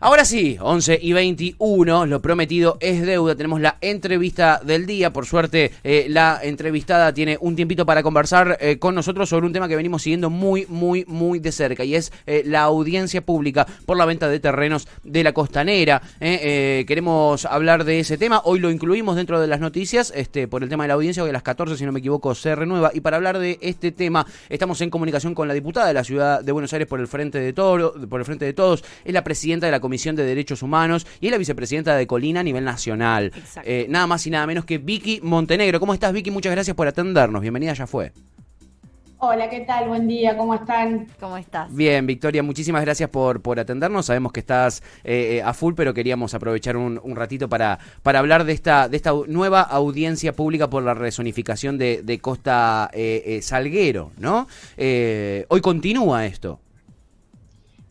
Ahora 0.00 0.24
sí, 0.24 0.56
11 0.60 1.00
y 1.02 1.12
21, 1.12 2.06
lo 2.06 2.22
prometido 2.22 2.78
es 2.80 3.04
deuda. 3.04 3.34
Tenemos 3.34 3.60
la 3.60 3.78
entrevista 3.80 4.60
del 4.64 4.86
día. 4.86 5.12
Por 5.12 5.26
suerte, 5.26 5.72
eh, 5.82 6.06
la 6.08 6.38
entrevistada 6.40 7.12
tiene 7.12 7.36
un 7.40 7.56
tiempito 7.56 7.84
para 7.84 8.04
conversar 8.04 8.58
eh, 8.60 8.78
con 8.78 8.94
nosotros 8.94 9.28
sobre 9.28 9.46
un 9.46 9.52
tema 9.52 9.66
que 9.66 9.74
venimos 9.74 10.02
siguiendo 10.02 10.30
muy, 10.30 10.66
muy, 10.68 11.04
muy 11.08 11.40
de 11.40 11.50
cerca 11.50 11.82
y 11.82 11.96
es 11.96 12.12
eh, 12.26 12.44
la 12.46 12.62
audiencia 12.62 13.22
pública 13.22 13.66
por 13.86 13.96
la 13.96 14.04
venta 14.04 14.28
de 14.28 14.38
terrenos 14.38 14.86
de 15.02 15.24
la 15.24 15.32
costanera. 15.32 16.00
queremos 16.20 17.44
hablar 17.44 17.82
de 17.82 17.98
ese 17.98 18.16
tema. 18.18 18.42
Hoy 18.44 18.60
lo 18.60 18.70
incluimos 18.70 19.16
dentro 19.16 19.40
de 19.40 19.48
las 19.48 19.58
noticias 19.58 20.12
este, 20.14 20.46
por 20.46 20.62
el 20.62 20.68
tema 20.68 20.84
de 20.84 20.88
la 20.88 20.94
audiencia. 20.94 21.24
Hoy 21.24 21.30
a 21.30 21.32
las 21.32 21.42
14, 21.42 21.76
si 21.76 21.84
no 21.84 21.90
me 21.90 21.98
equivoco, 21.98 22.36
se 22.36 22.54
renueva. 22.54 22.92
Y 22.94 23.00
para 23.00 23.16
hablar 23.16 23.40
de 23.40 23.58
este 23.62 23.90
tema, 23.90 24.24
estamos 24.48 24.80
en 24.80 24.90
comunicación 24.90 25.34
con 25.34 25.48
la 25.48 25.54
diputada 25.54 25.88
de 25.88 25.94
la 25.94 26.04
ciudad 26.04 26.44
de 26.44 26.52
Buenos 26.52 26.72
Aires 26.72 26.86
por 26.86 27.00
el 27.00 27.08
Frente 27.08 27.40
de, 27.40 27.52
Todo, 27.52 27.94
por 28.08 28.20
el 28.20 28.26
frente 28.26 28.44
de 28.44 28.52
Todos. 28.52 28.84
Es 29.04 29.12
la 29.12 29.24
presidenta 29.24 29.66
de 29.66 29.72
la 29.72 29.80
Comisión 29.88 30.16
de 30.16 30.24
Derechos 30.24 30.62
Humanos 30.62 31.06
y 31.18 31.28
es 31.28 31.32
la 31.32 31.38
vicepresidenta 31.38 31.96
de 31.96 32.06
Colina 32.06 32.40
a 32.40 32.42
nivel 32.42 32.62
nacional. 32.62 33.32
Eh, 33.64 33.86
nada 33.88 34.06
más 34.06 34.26
y 34.26 34.30
nada 34.30 34.46
menos 34.46 34.66
que 34.66 34.76
Vicky 34.76 35.20
Montenegro. 35.22 35.80
¿Cómo 35.80 35.94
estás, 35.94 36.12
Vicky? 36.12 36.30
Muchas 36.30 36.52
gracias 36.52 36.76
por 36.76 36.86
atendernos. 36.86 37.40
Bienvenida, 37.40 37.72
ya 37.72 37.86
fue. 37.86 38.12
Hola, 39.16 39.48
¿qué 39.48 39.60
tal? 39.60 39.88
Buen 39.88 40.06
día, 40.06 40.36
¿cómo 40.36 40.54
están? 40.54 41.06
¿Cómo 41.18 41.38
estás? 41.38 41.74
Bien, 41.74 42.06
Victoria, 42.06 42.42
muchísimas 42.42 42.82
gracias 42.82 43.08
por, 43.08 43.40
por 43.40 43.58
atendernos. 43.58 44.04
Sabemos 44.04 44.30
que 44.30 44.40
estás 44.40 44.82
eh, 45.04 45.40
a 45.42 45.54
full, 45.54 45.72
pero 45.74 45.94
queríamos 45.94 46.34
aprovechar 46.34 46.76
un, 46.76 47.16
ratito 47.16 47.48
para, 47.48 47.78
para 48.02 48.18
hablar 48.18 48.44
de 48.44 48.52
esta, 48.52 48.90
de 48.90 48.96
esta 48.98 49.12
nueva 49.26 49.62
audiencia 49.62 50.34
pública 50.34 50.68
por 50.68 50.82
la 50.82 50.92
resonificación 50.92 51.78
de, 51.78 52.18
Costa 52.20 52.90
eh, 52.92 53.40
Salguero, 53.40 54.12
¿no? 54.18 54.48
hoy 54.76 55.60
continúa 55.62 56.26
esto. 56.26 56.60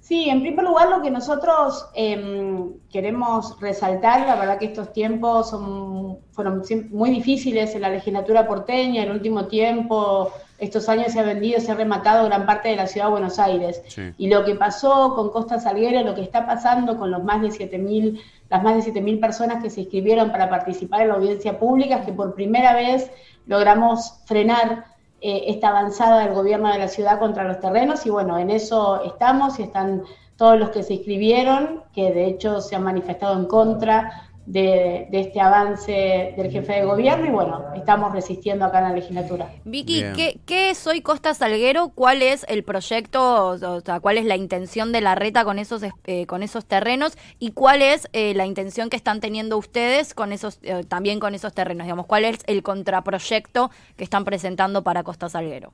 Sí, 0.08 0.30
en 0.30 0.40
primer 0.40 0.64
lugar 0.64 0.88
lo 0.88 1.02
que 1.02 1.12
nosotros 1.12 1.86
em, 1.94 2.76
queremos 2.90 3.60
resaltar, 3.60 4.26
la 4.26 4.38
verdad 4.38 4.58
que 4.58 4.68
estos 4.68 4.94
tiempos 4.94 5.50
son, 5.50 6.20
fueron 6.32 6.64
muy 6.92 7.10
difíciles 7.10 7.76
en 7.76 7.82
la 7.82 7.90
legislatura 7.90 8.48
porteña, 8.48 9.04
en 9.04 9.10
el 9.10 9.16
último 9.16 9.48
tiempo, 9.48 10.32
estos 10.60 10.88
años 10.88 11.12
se 11.12 11.20
ha 11.20 11.24
vendido, 11.24 11.60
se 11.60 11.74
ha 11.74 11.76
rematado 11.76 12.26
gran 12.28 12.46
parte 12.46 12.70
de 12.70 12.78
la 12.78 12.88
ciudad 12.88 13.08
de 13.08 13.12
Buenos 13.12 13.38
Aires. 13.38 13.84
Y 14.18 14.30
lo 14.30 14.46
que 14.46 14.56
pasó 14.56 15.14
con 15.14 15.30
Costa 15.30 15.60
Salguero, 15.60 16.02
lo 16.04 16.16
que 16.16 16.22
está 16.22 16.46
pasando 16.46 16.98
con 16.98 17.12
los 17.12 17.22
más 17.26 17.42
de 17.42 17.50
7.000, 17.50 18.22
las 18.50 18.64
más 18.64 18.86
de 18.86 18.94
7.000 18.94 19.20
personas 19.20 19.62
que 19.62 19.70
se 19.70 19.82
inscribieron 19.82 20.32
para 20.32 20.50
participar 20.50 21.02
en 21.02 21.10
la 21.10 21.16
audiencia 21.16 21.60
pública, 21.60 21.98
es 21.98 22.06
que 22.06 22.14
por 22.14 22.34
primera 22.34 22.74
vez 22.74 23.12
logramos 23.46 24.22
frenar 24.24 24.86
eh, 25.22 25.46
esta 25.48 25.70
avanzada 25.70 26.20
del 26.20 26.34
gobierno 26.34 26.72
de 26.72 26.80
la 26.80 26.88
ciudad 26.88 27.20
contra 27.20 27.44
los 27.44 27.60
terrenos 27.60 28.06
y 28.06 28.10
bueno, 28.10 28.38
en 28.38 28.50
eso 28.52 29.04
estamos 29.04 29.60
y 29.60 29.64
están 29.64 30.04
todos 30.36 30.60
los 30.60 30.70
que 30.70 30.84
se 30.84 30.94
inscribieron, 30.96 31.84
que 31.94 32.12
de 32.14 32.28
hecho 32.28 32.62
se 32.62 32.76
han 32.76 32.84
manifestado 32.84 33.38
en 33.40 33.46
contra 33.46 34.27
de, 34.48 35.10
este 35.12 35.42
avance 35.42 36.34
del 36.36 36.50
jefe 36.50 36.74
de 36.74 36.86
gobierno 36.86 37.28
y 37.28 37.30
bueno, 37.30 37.66
estamos 37.76 38.14
resistiendo 38.14 38.66
acá 38.66 38.80
en 38.80 38.84
la 38.86 38.94
legislatura. 38.94 39.52
Vicky, 39.66 40.04
¿qué, 40.46 40.70
es 40.70 40.88
hoy 40.88 41.02
Costa 41.02 41.34
Salguero? 41.34 41.90
¿Cuál 41.90 42.22
es 42.22 42.46
el 42.48 42.64
proyecto, 42.64 43.48
o 43.48 43.82
sea, 43.82 44.00
cuál 44.00 44.18
es 44.18 44.26
la 44.26 44.38
intención 44.38 44.92
de 44.92 45.02
la 45.02 45.16
reta 45.16 45.44
con 45.44 45.60
esos, 45.60 45.84
eh, 46.06 46.26
con 46.26 46.44
esos 46.44 46.66
terrenos 46.66 47.18
y 47.40 47.52
cuál 47.52 47.82
es 47.82 48.08
eh, 48.14 48.34
la 48.34 48.46
intención 48.46 48.90
que 48.90 48.96
están 48.96 49.20
teniendo 49.20 49.58
ustedes 49.58 50.14
con 50.14 50.32
esos, 50.32 50.60
eh, 50.64 50.84
también 50.88 51.20
con 51.20 51.36
esos 51.36 51.54
terrenos? 51.54 51.86
Digamos, 51.86 52.06
¿cuál 52.06 52.24
es 52.24 52.40
el 52.48 52.64
contraproyecto 52.64 53.70
que 53.98 54.06
están 54.06 54.24
presentando 54.24 54.82
para 54.82 55.04
Costa 55.04 55.28
Salguero? 55.28 55.74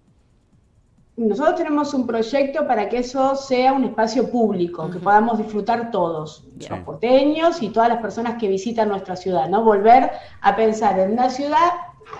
Nosotros 1.15 1.55
tenemos 1.55 1.93
un 1.93 2.07
proyecto 2.07 2.65
para 2.65 2.89
que 2.89 2.97
eso 2.97 3.35
sea 3.35 3.73
un 3.73 3.83
espacio 3.83 4.31
público, 4.31 4.89
que 4.89 4.97
podamos 4.97 5.37
disfrutar 5.37 5.91
todos, 5.91 6.43
los 6.57 6.79
porteños 6.79 7.61
y 7.61 7.69
todas 7.69 7.89
las 7.89 7.99
personas 8.01 8.39
que 8.39 8.47
visitan 8.47 8.89
nuestra 8.89 9.15
ciudad, 9.15 9.47
¿no? 9.47 9.63
Volver 9.63 10.09
a 10.41 10.55
pensar 10.55 10.97
en 10.99 11.11
una 11.11 11.29
ciudad 11.29 11.71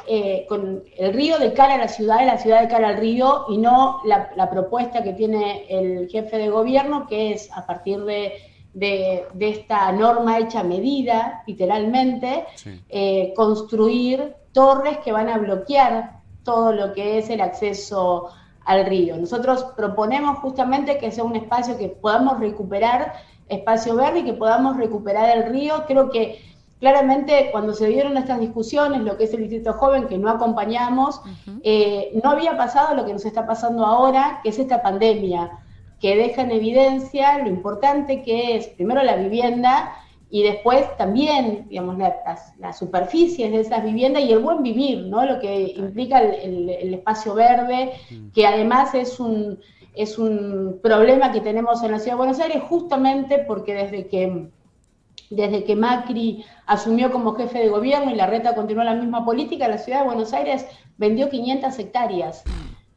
eh, 0.08 0.46
con 0.48 0.84
el 0.96 1.14
río 1.14 1.40
de 1.40 1.54
cara 1.54 1.76
a 1.76 1.78
la 1.78 1.88
ciudad 1.88 2.22
y 2.22 2.26
la 2.26 2.38
ciudad 2.38 2.62
de 2.62 2.68
cara 2.68 2.90
al 2.90 2.98
río 2.98 3.46
y 3.50 3.58
no 3.58 4.02
la, 4.06 4.50
propuesta 4.52 5.02
que 5.02 5.14
tiene 5.14 5.66
el 5.70 6.08
jefe 6.10 6.38
de 6.38 6.50
gobierno, 6.50 7.08
que 7.08 7.34
es 7.34 7.50
a 7.52 7.66
partir 7.66 8.04
de, 8.04 8.34
esta 9.40 9.92
norma 9.92 10.38
hecha 10.38 10.60
a 10.60 10.64
medida, 10.64 11.44
literalmente, 11.48 12.46
eh, 12.90 13.34
construir 13.36 14.36
torres 14.52 15.00
que 15.00 15.12
van 15.12 15.30
a 15.30 15.40
bloquear 15.40 16.22
todo 16.44 16.74
lo 16.74 16.94
que 16.94 17.18
es 17.18 17.30
el 17.30 17.42
acceso 17.42 18.30
al 18.66 18.86
río. 18.86 19.18
Nosotros 19.18 19.66
proponemos 19.76 20.40
justamente 20.40 20.98
que 20.98 21.12
sea 21.12 21.24
un 21.24 21.36
espacio 21.36 21.78
que 21.78 21.90
podamos 21.90 22.40
recuperar, 22.40 23.14
espacio 23.50 23.96
verde 23.96 24.20
y 24.20 24.26
que 24.26 24.34
podamos 24.34 24.78
recuperar 24.78 25.38
el 25.38 25.52
río. 25.52 25.86
Creo 25.88 26.10
que 26.10 26.40
claramente 26.80 27.50
cuando 27.52 27.74
se 27.74 27.88
dieron 27.88 28.18
estas 28.18 28.40
discusiones, 28.40 29.02
lo 29.02 29.18
que 29.18 29.26
es 29.26 29.34
el 29.34 29.42
Distrito 29.42 29.74
Joven, 29.74 30.08
que 30.08 30.18
no 30.18 30.30
acompañamos, 30.30 31.22
eh, 31.64 32.12
no 32.24 32.32
había 32.32 32.58
pasado 32.58 32.96
lo 32.96 33.06
que 33.06 33.14
nos 33.14 33.26
está 33.26 33.46
pasando 33.46 33.86
ahora, 33.86 34.40
que 34.44 34.50
es 34.50 34.60
esta 34.60 34.82
pandemia, 34.82 35.52
que 36.00 36.18
deja 36.18 36.42
en 36.42 36.52
evidencia 36.52 37.38
lo 37.38 37.48
importante 37.48 38.22
que 38.22 38.58
es, 38.58 38.68
primero, 38.68 39.02
la 39.04 39.16
vivienda, 39.16 39.94
y 40.34 40.42
después 40.42 40.98
también, 40.98 41.68
digamos, 41.70 41.96
las, 42.00 42.80
superficies 42.80 43.52
de 43.52 43.60
esas 43.60 43.84
viviendas 43.84 44.24
y 44.24 44.32
el 44.32 44.40
buen 44.40 44.64
vivir, 44.64 45.06
¿no? 45.06 45.24
Lo 45.24 45.40
que 45.40 45.76
implica 45.78 46.22
el, 46.22 46.92
espacio 46.92 47.36
verde, 47.36 47.92
mm. 48.10 48.32
que 48.32 48.48
además 48.48 48.96
es 48.96 49.20
un, 49.20 49.60
es 49.94 50.18
un 50.18 50.80
problema 50.82 51.32
que 51.32 51.40
tenemos 51.40 51.84
en 51.84 51.92
la 51.92 52.00
Ciudad 52.00 52.14
de 52.14 52.18
Buenos 52.18 52.40
Aires 52.40 52.64
justamente 52.68 53.46
porque 53.48 53.76
desde 53.76 54.08
que, 54.08 54.50
desde 55.30 55.66
que 55.66 55.76
Macri 55.76 56.44
asumió 56.66 57.12
como 57.12 57.36
jefe 57.36 57.60
de 57.60 57.70
gobierno 57.70 58.10
y 58.10 58.16
la 58.16 58.26
reta 58.26 58.56
continuó 58.56 58.84
la 58.84 58.96
misma 58.96 59.24
política, 59.24 59.68
la 59.68 59.78
Ciudad 59.78 60.00
de 60.00 60.08
Buenos 60.08 60.34
Aires 60.34 60.66
vendió 60.98 61.30
500 61.30 61.78
hectáreas. 61.78 62.44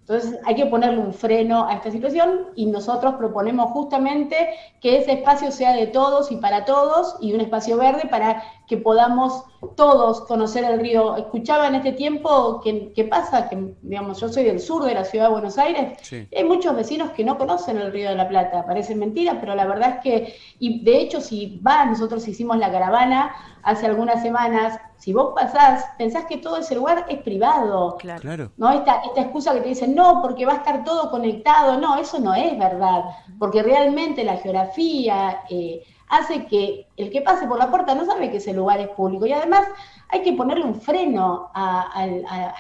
Entonces 0.09 0.39
hay 0.44 0.55
que 0.55 0.67
ponerle 0.67 1.00
un 1.00 1.12
freno 1.12 1.67
a 1.67 1.75
esta 1.75 1.91
situación 1.91 2.47
y 2.55 2.67
nosotros 2.67 3.17
proponemos 3.17 3.72
justamente 3.72 4.37
que 4.81 4.99
ese 4.99 5.15
espacio 5.15 5.50
sea 5.50 5.75
de 5.75 5.89
todos 5.89 6.31
y 6.31 6.37
para 6.37 6.65
todos 6.65 7.17
y 7.21 7.33
un 7.33 7.41
espacio 7.41 7.77
verde 7.77 8.06
para 8.09 8.41
que 8.66 8.77
podamos 8.77 9.44
todos 9.77 10.22
conocer 10.22 10.65
el 10.65 10.81
río. 10.81 11.16
Escuchaba 11.16 11.69
en 11.69 11.77
este 11.77 11.93
tiempo 11.93 12.60
que, 12.62 13.04
pasa, 13.04 13.49
que 13.49 13.75
digamos, 13.82 14.21
yo 14.21 14.28
soy 14.28 14.44
del 14.44 14.60
sur 14.60 14.84
de 14.84 14.94
la 14.94 15.04
ciudad 15.04 15.27
de 15.27 15.32
Buenos 15.32 15.59
Aires, 15.59 15.99
hay 16.12 16.44
muchos 16.44 16.75
vecinos 16.75 17.10
que 17.10 17.25
no 17.25 17.38
conocen 17.38 17.78
el 17.78 17.93
río 17.93 18.09
de 18.10 18.16
la 18.16 18.28
Plata, 18.28 18.65
parece 18.66 18.94
mentira, 18.94 19.38
pero 19.41 19.55
la 19.55 19.66
verdad 19.66 19.97
es 19.97 20.03
que, 20.03 20.34
y 20.59 20.84
de 20.84 21.00
hecho 21.00 21.21
si 21.21 21.60
va, 21.66 21.84
nosotros 21.84 22.26
hicimos 22.26 22.59
la 22.59 22.71
caravana 22.71 23.34
hace 23.62 23.87
algunas 23.87 24.22
semanas, 24.22 24.78
si 24.99 25.12
vos 25.12 25.32
pasás, 25.34 25.84
pensás 25.99 26.25
que 26.26 26.38
todo 26.38 26.56
ese 26.59 26.75
lugar 26.75 27.05
es 27.09 27.19
privado. 27.19 27.97
Claro. 27.99 28.50
¿no? 28.56 28.71
Esta, 28.71 29.03
esta 29.03 29.22
excusa 29.22 29.53
que 29.55 29.60
te 29.60 29.69
dicen, 29.69 29.94
no, 29.94 30.21
porque 30.22 30.47
va 30.47 30.55
a 30.55 30.56
estar 30.56 30.84
todo 30.84 31.10
conectado, 31.10 31.78
no, 31.78 31.97
eso 31.97 32.19
no 32.19 32.34
es 32.34 32.56
verdad, 32.59 33.05
porque 33.38 33.62
realmente 33.62 34.25
la 34.25 34.37
geografía... 34.37 35.43
Eh, 35.50 35.82
hace 36.09 36.47
que 36.47 36.87
el 36.97 37.11
que 37.11 37.22
pase 37.22 37.47
por 37.47 37.59
la 37.59 37.71
puerta 37.71 37.94
no 37.94 38.05
sabe 38.06 38.31
que 38.31 38.37
ese 38.39 38.53
lugar 38.53 38.81
es 38.81 38.89
público. 38.89 39.27
Y 39.27 39.33
además 39.33 39.67
hay 40.09 40.22
que 40.22 40.33
ponerle 40.33 40.65
un 40.65 40.81
freno 40.81 41.50
a, 41.53 42.06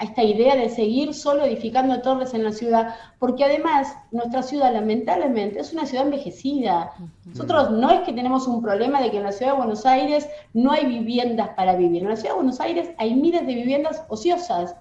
esta 0.02 0.22
idea 0.22 0.56
de 0.56 0.68
seguir 0.68 1.14
solo 1.14 1.44
edificando 1.44 2.00
torres 2.02 2.34
en 2.34 2.42
la 2.42 2.52
ciudad, 2.52 2.96
porque 3.18 3.44
además 3.44 3.96
nuestra 4.10 4.42
ciudad 4.42 4.72
lamentablemente 4.72 5.60
es 5.60 5.72
una 5.72 5.86
ciudad 5.86 6.06
envejecida. 6.06 6.92
Nosotros 7.24 7.70
no 7.70 7.90
es 7.90 8.00
que 8.00 8.12
tenemos 8.12 8.48
un 8.48 8.62
problema 8.62 9.00
de 9.00 9.10
que 9.10 9.18
en 9.18 9.22
la 9.22 9.32
ciudad 9.32 9.52
de 9.52 9.58
Buenos 9.58 9.86
Aires 9.86 10.28
no 10.54 10.72
hay 10.72 10.86
viviendas 10.86 11.50
para 11.50 11.76
vivir. 11.76 12.02
En 12.02 12.08
la 12.08 12.16
ciudad 12.16 12.30
de 12.30 12.36
Buenos 12.36 12.60
Aires 12.60 12.90
hay 12.98 13.14
miles 13.14 13.46
de 13.46 13.54
viviendas 13.54 14.02
ociosas. 14.08 14.74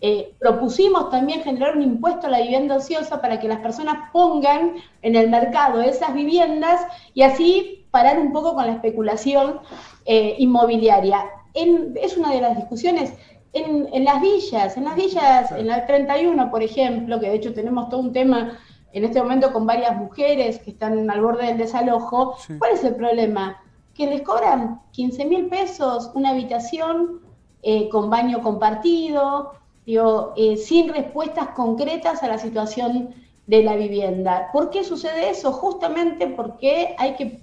Eh, 0.00 0.34
propusimos 0.38 1.10
también 1.10 1.42
generar 1.42 1.76
un 1.76 1.82
impuesto 1.82 2.26
a 2.26 2.30
la 2.30 2.42
vivienda 2.42 2.76
ociosa 2.76 3.20
para 3.20 3.40
que 3.40 3.48
las 3.48 3.60
personas 3.60 4.10
pongan 4.12 4.74
en 5.02 5.16
el 5.16 5.30
mercado 5.30 5.80
esas 5.80 6.12
viviendas 6.12 6.82
y 7.14 7.22
así 7.22 7.86
parar 7.90 8.18
un 8.18 8.32
poco 8.32 8.54
con 8.54 8.66
la 8.66 8.72
especulación 8.72 9.60
eh, 10.04 10.36
inmobiliaria. 10.38 11.24
es 11.54 12.16
una 12.16 12.32
de 12.32 12.40
las 12.40 12.56
discusiones. 12.56 13.12
En, 13.52 14.04
las 14.04 14.20
villas, 14.20 14.76
en 14.76 14.84
las 14.84 14.94
villas, 14.94 15.50
en 15.50 15.66
la 15.66 15.84
31, 15.84 16.52
por 16.52 16.62
ejemplo, 16.62 17.18
que 17.18 17.30
de 17.30 17.34
hecho 17.34 17.52
tenemos 17.52 17.88
todo 17.88 18.00
un 18.00 18.12
tema 18.12 18.58
en 18.92 19.04
este 19.04 19.20
momento 19.20 19.52
con 19.52 19.66
varias 19.66 19.96
mujeres 19.96 20.60
que 20.60 20.70
están 20.70 21.10
al 21.10 21.20
borde 21.20 21.46
del 21.46 21.58
desalojo, 21.58 22.36
¿cuál 22.58 22.72
es 22.72 22.84
el 22.84 22.94
problema? 22.94 23.60
Que 23.94 24.06
les 24.06 24.22
cobran 24.22 24.80
15 24.92 25.24
mil 25.24 25.48
pesos 25.48 26.12
una 26.14 26.30
habitación 26.30 27.20
eh, 27.62 27.88
con 27.88 28.08
baño 28.08 28.42
compartido, 28.42 29.52
digo, 29.84 30.32
eh, 30.36 30.56
sin 30.56 30.92
respuestas 30.92 31.48
concretas 31.48 32.22
a 32.22 32.28
la 32.28 32.38
situación 32.38 33.14
de 33.46 33.62
la 33.62 33.76
vivienda. 33.76 34.48
¿Por 34.52 34.70
qué 34.70 34.84
sucede 34.84 35.30
eso? 35.30 35.52
Justamente 35.52 36.26
porque 36.28 36.94
hay 36.98 37.16
que 37.16 37.40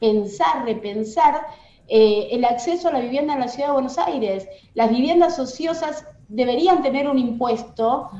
pensar, 0.00 0.64
repensar 0.64 1.46
eh, 1.88 2.28
el 2.32 2.44
acceso 2.44 2.88
a 2.88 2.92
la 2.92 3.00
vivienda 3.00 3.34
en 3.34 3.40
la 3.40 3.48
ciudad 3.48 3.68
de 3.68 3.74
Buenos 3.74 3.98
Aires. 3.98 4.48
Las 4.74 4.90
viviendas 4.90 5.38
ociosas 5.38 6.06
deberían 6.28 6.82
tener 6.82 7.08
un 7.08 7.18
impuesto 7.18 8.10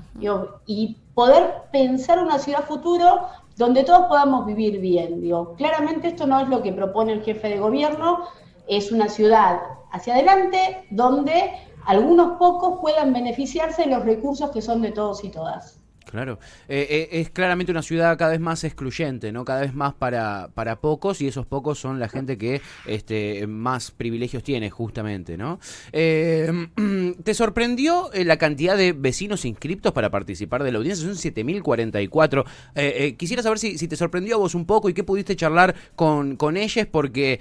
y 0.66 0.96
poder 1.14 1.62
pensar 1.72 2.22
una 2.22 2.38
ciudad 2.38 2.64
futuro 2.64 3.22
donde 3.56 3.84
todos 3.84 4.06
podamos 4.06 4.46
vivir 4.46 4.78
bien. 4.80 5.20
Digo, 5.22 5.54
claramente 5.54 6.08
esto 6.08 6.26
no 6.26 6.40
es 6.40 6.48
lo 6.48 6.62
que 6.62 6.72
propone 6.72 7.12
el 7.12 7.22
jefe 7.22 7.48
de 7.48 7.58
gobierno, 7.58 8.20
es 8.68 8.92
una 8.92 9.08
ciudad 9.08 9.60
hacia 9.92 10.14
adelante 10.14 10.86
donde 10.90 11.52
algunos 11.86 12.38
pocos 12.38 12.80
puedan 12.80 13.12
beneficiarse 13.12 13.82
de 13.82 13.90
los 13.90 14.04
recursos 14.04 14.50
que 14.50 14.62
son 14.62 14.82
de 14.82 14.92
todos 14.92 15.24
y 15.24 15.30
todas. 15.30 15.78
Claro, 16.10 16.38
eh, 16.68 16.86
eh, 16.90 17.20
es 17.20 17.30
claramente 17.30 17.72
una 17.72 17.82
ciudad 17.82 18.18
cada 18.18 18.32
vez 18.32 18.40
más 18.40 18.64
excluyente, 18.64 19.32
¿no? 19.32 19.44
Cada 19.44 19.62
vez 19.62 19.72
más 19.72 19.94
para, 19.94 20.50
para 20.52 20.80
pocos 20.80 21.22
y 21.22 21.28
esos 21.28 21.46
pocos 21.46 21.78
son 21.78 22.00
la 22.00 22.08
gente 22.08 22.36
que 22.36 22.60
este, 22.86 23.46
más 23.46 23.92
privilegios 23.92 24.42
tiene, 24.42 24.68
justamente, 24.68 25.38
¿no? 25.38 25.58
Eh, 25.92 26.68
¿Te 27.24 27.34
sorprendió 27.34 28.10
la 28.12 28.36
cantidad 28.36 28.76
de 28.76 28.92
vecinos 28.92 29.44
inscriptos 29.44 29.92
para 29.92 30.10
participar 30.10 30.64
de 30.64 30.72
la 30.72 30.78
audiencia? 30.78 31.06
Son 31.06 31.14
7.044. 31.14 33.16
quisiera 33.16 33.42
saber 33.42 33.58
si, 33.58 33.78
si, 33.78 33.88
te 33.88 33.96
sorprendió 33.96 34.34
a 34.34 34.38
vos 34.38 34.54
un 34.54 34.66
poco 34.66 34.88
y 34.88 34.94
qué 34.94 35.04
pudiste 35.04 35.36
charlar 35.36 35.74
con, 35.94 36.36
con 36.36 36.56
ellos, 36.56 36.86
porque 36.90 37.40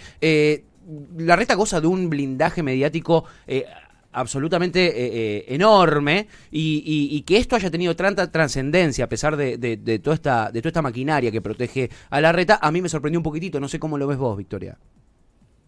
la 1.17 1.35
reta 1.35 1.55
goza 1.55 1.81
de 1.81 1.87
un 1.87 2.09
blindaje 2.09 2.63
mediático 2.63 3.25
absolutamente 4.13 4.87
eh, 4.87 4.93
eh, 5.13 5.45
enorme 5.49 6.27
y, 6.51 7.21
que 7.21 7.37
esto 7.37 7.55
haya 7.55 7.71
tenido 7.71 7.95
tanta 7.95 8.31
trascendencia 8.31 9.05
a 9.05 9.09
pesar 9.09 9.37
de, 9.37 9.99
toda 10.03 10.15
esta, 10.15 10.81
maquinaria 10.81 11.31
que 11.31 11.41
protege 11.41 11.89
a 12.09 12.21
la 12.21 12.31
reta, 12.31 12.59
a 12.61 12.71
mí 12.71 12.81
me 12.81 12.89
sorprendió 12.89 13.19
un 13.19 13.23
poquitito, 13.23 13.59
no 13.59 13.67
sé 13.67 13.79
cómo 13.79 13.97
lo 13.97 14.07
ves 14.07 14.17
vos, 14.17 14.37
Victoria. 14.37 14.77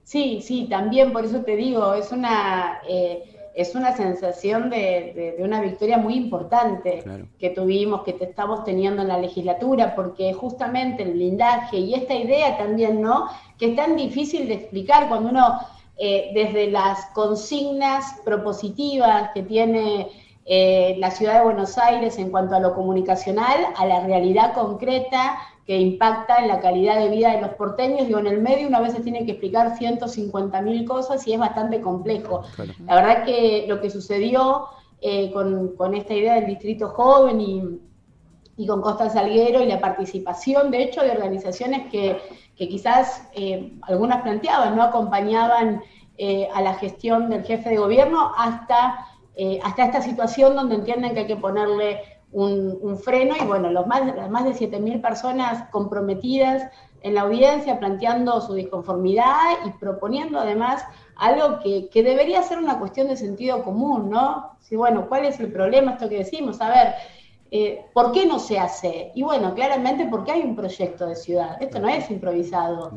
Sí, 0.04 0.42
sí, 0.42 0.68
también 0.70 1.14
por 1.14 1.26
eso 1.26 1.42
te 1.42 1.56
digo, 1.56 1.94
es 1.94 2.12
una, 2.12 2.80
eh, 2.90 3.24
es 3.56 3.76
una 3.76 3.96
sensación 3.96 4.70
de, 4.70 5.36
una 5.40 5.62
victoria 5.62 5.98
muy 5.98 6.16
importante 6.16 7.04
que 7.40 7.50
tuvimos, 7.52 8.04
que 8.04 8.14
te 8.14 8.26
estamos 8.26 8.64
teniendo 8.64 9.02
en 9.02 9.08
la 9.08 9.20
legislatura, 9.20 9.96
porque 9.96 10.34
justamente 10.34 11.04
el 11.04 11.14
blindaje 11.14 11.78
y 11.78 11.94
esta 11.94 12.16
idea 12.16 12.58
también, 12.58 13.02
¿no? 13.02 13.28
Que 13.58 13.68
es 13.72 13.76
tan 13.76 13.96
difícil 13.96 14.48
de 14.48 14.56
explicar 14.56 15.08
cuando 15.08 15.30
uno 15.30 15.60
eh, 15.98 16.32
desde 16.34 16.72
las 16.72 17.06
consignas 17.14 18.20
propositivas 18.26 19.30
que 19.36 19.44
tiene 19.44 20.08
eh, 20.46 20.96
la 21.00 21.12
ciudad 21.12 21.40
de 21.40 21.44
Buenos 21.46 21.78
Aires 21.78 22.18
en 22.18 22.30
cuanto 22.30 22.56
a 22.56 22.60
lo 22.60 22.74
comunicacional, 22.74 23.68
a 23.76 23.86
la 23.86 24.02
realidad 24.02 24.54
concreta 24.54 25.38
que 25.66 25.78
impacta 25.78 26.38
en 26.38 26.50
la 26.50 26.60
calidad 26.60 27.00
de 27.00 27.10
vida 27.10 27.32
de 27.32 27.42
los 27.42 27.52
porteños. 27.52 28.08
Digo, 28.08 28.20
en 28.20 28.28
el 28.28 28.42
medio 28.42 28.68
una 28.68 28.82
vez 28.82 28.94
se 28.94 29.02
tiene 29.02 29.26
que 29.26 29.32
explicar 29.32 29.78
150 29.78 30.62
mil 30.62 30.86
cosas 30.86 31.26
y 31.28 31.34
es 31.34 31.40
bastante 31.40 31.80
complejo. 31.80 32.44
La 32.86 32.96
verdad 32.96 33.24
que 33.24 33.66
lo 33.68 33.80
que 33.80 33.90
sucedió 33.90 34.68
eh, 35.02 35.32
con, 35.32 35.94
esta 35.96 36.14
idea 36.14 36.36
del 36.36 36.48
distrito 36.48 36.90
joven 36.90 37.40
y, 37.40 37.64
y 38.58 38.68
con 38.68 38.82
Costa 38.82 39.10
Salguero 39.10 39.62
y 39.62 39.68
la 39.68 39.80
participación, 39.80 40.72
de 40.72 40.84
hecho, 40.84 41.02
de 41.02 41.12
organizaciones 41.12 41.90
que 41.90 42.18
que 42.56 42.68
quizás 42.68 43.28
eh, 43.34 43.74
algunas 43.84 44.22
planteaban, 44.22 44.76
no 44.76 44.84
acompañaban 44.84 45.82
eh, 46.18 46.48
a 46.54 46.62
la 46.62 46.76
gestión 46.76 47.30
del 47.30 47.44
jefe 47.44 47.72
de 47.72 47.78
gobierno 47.78 48.32
hasta, 48.38 49.08
eh, 49.36 49.60
hasta 49.64 49.86
esta 49.86 50.02
situación 50.02 50.56
donde 50.56 50.76
entienden 50.76 51.14
que 51.14 51.22
hay 51.22 51.28
que 51.28 51.36
ponerle 51.36 52.00
un, 52.32 52.98
freno 52.98 53.36
y 53.40 53.46
bueno, 53.46 53.70
los 53.70 53.86
más, 53.86 54.06
las 54.16 54.30
más 54.30 54.44
de 54.46 54.54
7.000 54.54 55.02
personas 55.02 55.70
comprometidas 55.70 56.64
en 57.02 57.16
la 57.16 57.22
audiencia 57.22 57.80
planteando 57.80 58.42
su 58.42 58.54
disconformidad 58.56 59.66
y 59.66 59.70
proponiendo 59.72 60.40
además 60.40 60.84
algo 61.16 61.60
que, 61.60 61.90
que, 61.90 62.02
debería 62.02 62.42
ser 62.42 62.58
una 62.58 62.80
cuestión 62.80 63.08
de 63.08 63.18
sentido 63.18 63.64
común, 63.64 64.10
¿no? 64.10 64.58
Si, 64.62 64.76
bueno, 64.76 65.08
¿cuál 65.08 65.26
es 65.26 65.40
el 65.40 65.52
problema? 65.52 65.92
Esto 65.92 66.10
que 66.10 66.18
decimos, 66.18 66.60
a 66.60 66.70
ver, 66.70 66.94
eh, 67.56 67.86
¿Por 67.94 68.12
qué 68.12 68.26
no 68.26 68.40
se 68.40 68.58
hace? 68.58 69.12
Y 69.14 69.22
bueno, 69.22 69.54
claramente 69.54 70.08
porque 70.10 70.32
hay 70.32 70.42
un 70.42 70.56
proyecto 70.56 71.06
de 71.06 71.16
ciudad. 71.16 71.62
Esto 71.62 71.80
no 71.80 71.88
es 71.88 72.10
improvisado. 72.10 72.92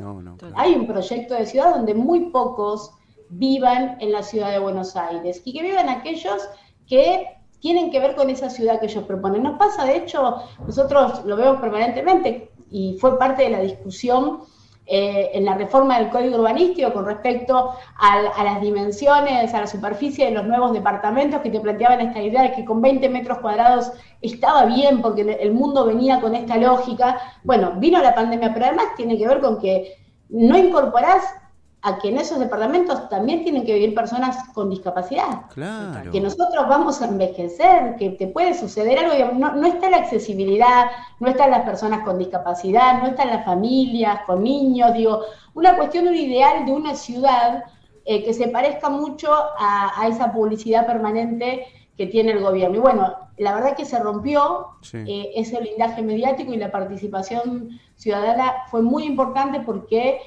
Hay 0.55 0.75
un 0.75 0.87
proyecto 0.87 1.35
de 1.35 1.44
ciudad 1.44 1.75
donde 1.75 1.93
muy 1.93 2.31
pocos 2.31 2.91
vivan 3.28 3.96
en 4.00 4.12
la 4.12 4.23
ciudad 4.23 4.50
de 4.50 4.58
Buenos 4.58 4.96
Aires 4.96 5.43
y 5.44 5.52
que 5.52 5.62
vivan 5.62 5.88
aquellos 5.88 6.49
que 6.87 7.26
tienen 7.61 7.90
que 7.90 8.00
ver 8.00 8.14
con 8.14 8.31
esa 8.31 8.50
ciudad 8.50 8.81
que 8.81 8.87
ellos 8.87 9.05
proponen. 9.05 9.43
Nos 9.43 9.58
pasa, 9.58 9.84
de 9.84 9.96
hecho, 9.96 10.37
nosotros 10.67 11.25
lo 11.25 11.37
vemos 11.37 11.61
permanentemente 11.61 12.50
y 12.70 12.96
fue 13.00 13.19
parte 13.19 13.44
de 13.44 13.50
la 13.50 13.61
discusión 13.61 14.40
eh, 14.88 15.31
en 15.34 15.44
la 15.44 15.55
reforma 15.56 15.99
del 15.99 16.11
código 16.11 16.37
urbanístico 16.37 16.93
con 16.93 17.06
respecto 17.06 17.73
a, 17.99 18.44
las 18.44 18.61
dimensiones, 18.61 19.52
a 19.52 19.61
la 19.62 19.67
superficie 19.67 20.26
de 20.26 20.31
los 20.31 20.46
nuevos 20.46 20.73
departamentos 20.73 21.40
que 21.40 21.50
te 21.50 21.58
planteaban 21.58 22.00
esta 22.02 22.23
idea 22.23 22.43
de 22.43 22.52
que 22.52 22.64
con 22.64 22.81
20 22.81 23.08
metros 23.08 23.38
cuadrados 23.38 23.90
estaba 24.23 24.64
bien 24.67 25.02
porque 25.02 25.23
el 25.23 25.52
mundo 25.52 25.87
venía 25.87 26.20
con 26.20 26.37
esta 26.37 26.56
lógica. 26.56 27.19
Bueno, 27.43 27.73
vino 27.78 28.00
la 28.00 28.14
pandemia, 28.14 28.55
pero 28.55 28.67
además 28.67 28.87
tiene 28.96 29.19
que 29.19 29.26
ver 29.26 29.40
con 29.40 29.58
que 29.58 29.96
no 30.28 30.56
incorporás 30.56 31.25
a 31.82 31.99
que 31.99 32.08
en 32.08 32.19
esos 32.19 32.38
departamentos 32.40 33.08
también 33.08 33.44
tienen 33.44 33.64
que 33.64 33.75
vivir 33.75 33.94
personas 33.94 34.49
con 34.55 34.70
discapacidad. 34.70 35.43
Claro. 35.55 36.11
Que 36.11 36.20
nosotros 36.20 36.67
vamos 36.69 37.00
a 37.00 37.06
envejecer, 37.06 37.96
que 37.96 38.11
te 38.11 38.26
puede 38.26 38.55
suceder 38.55 38.99
algo, 38.99 39.32
no, 39.34 39.52
no 39.55 39.67
está 39.67 39.88
la 39.90 39.99
accesibilidad, 39.99 40.87
no 41.20 41.28
están 41.28 41.50
las 41.50 41.62
personas 41.62 42.00
con 42.05 42.19
discapacidad, 42.19 43.00
no 43.00 43.08
están 43.08 43.28
las 43.28 43.44
familias 43.44 44.20
con 44.26 44.43
niños, 44.43 44.94
digo, 44.94 45.23
una 45.55 45.76
cuestión, 45.76 46.08
un 46.08 46.17
ideal 46.17 46.67
de 46.67 46.73
una 46.73 46.94
ciudad 46.94 47.64
eh, 48.08 48.23
que 48.23 48.32
se 48.34 48.46
parezca 48.46 48.88
mucho 48.88 49.32
a, 49.58 50.06
esa 50.08 50.32
publicidad 50.32 50.87
permanente 50.87 51.67
que 51.96 52.06
tiene 52.06 52.32
el 52.32 52.40
gobierno. 52.40 52.76
Y 52.76 52.81
bueno, 52.81 53.14
la 53.37 53.52
verdad 53.52 53.76
que 53.76 53.84
se 53.84 53.99
rompió 53.99 54.69
eh, 54.93 55.32
ese 55.34 55.58
blindaje 55.58 56.02
mediático 56.02 56.52
y 56.52 56.56
la 56.56 56.70
participación 56.70 57.81
ciudadana 57.96 58.64
fue 58.70 58.82
muy 58.82 59.05
importante 59.06 59.58
porque 59.61 60.20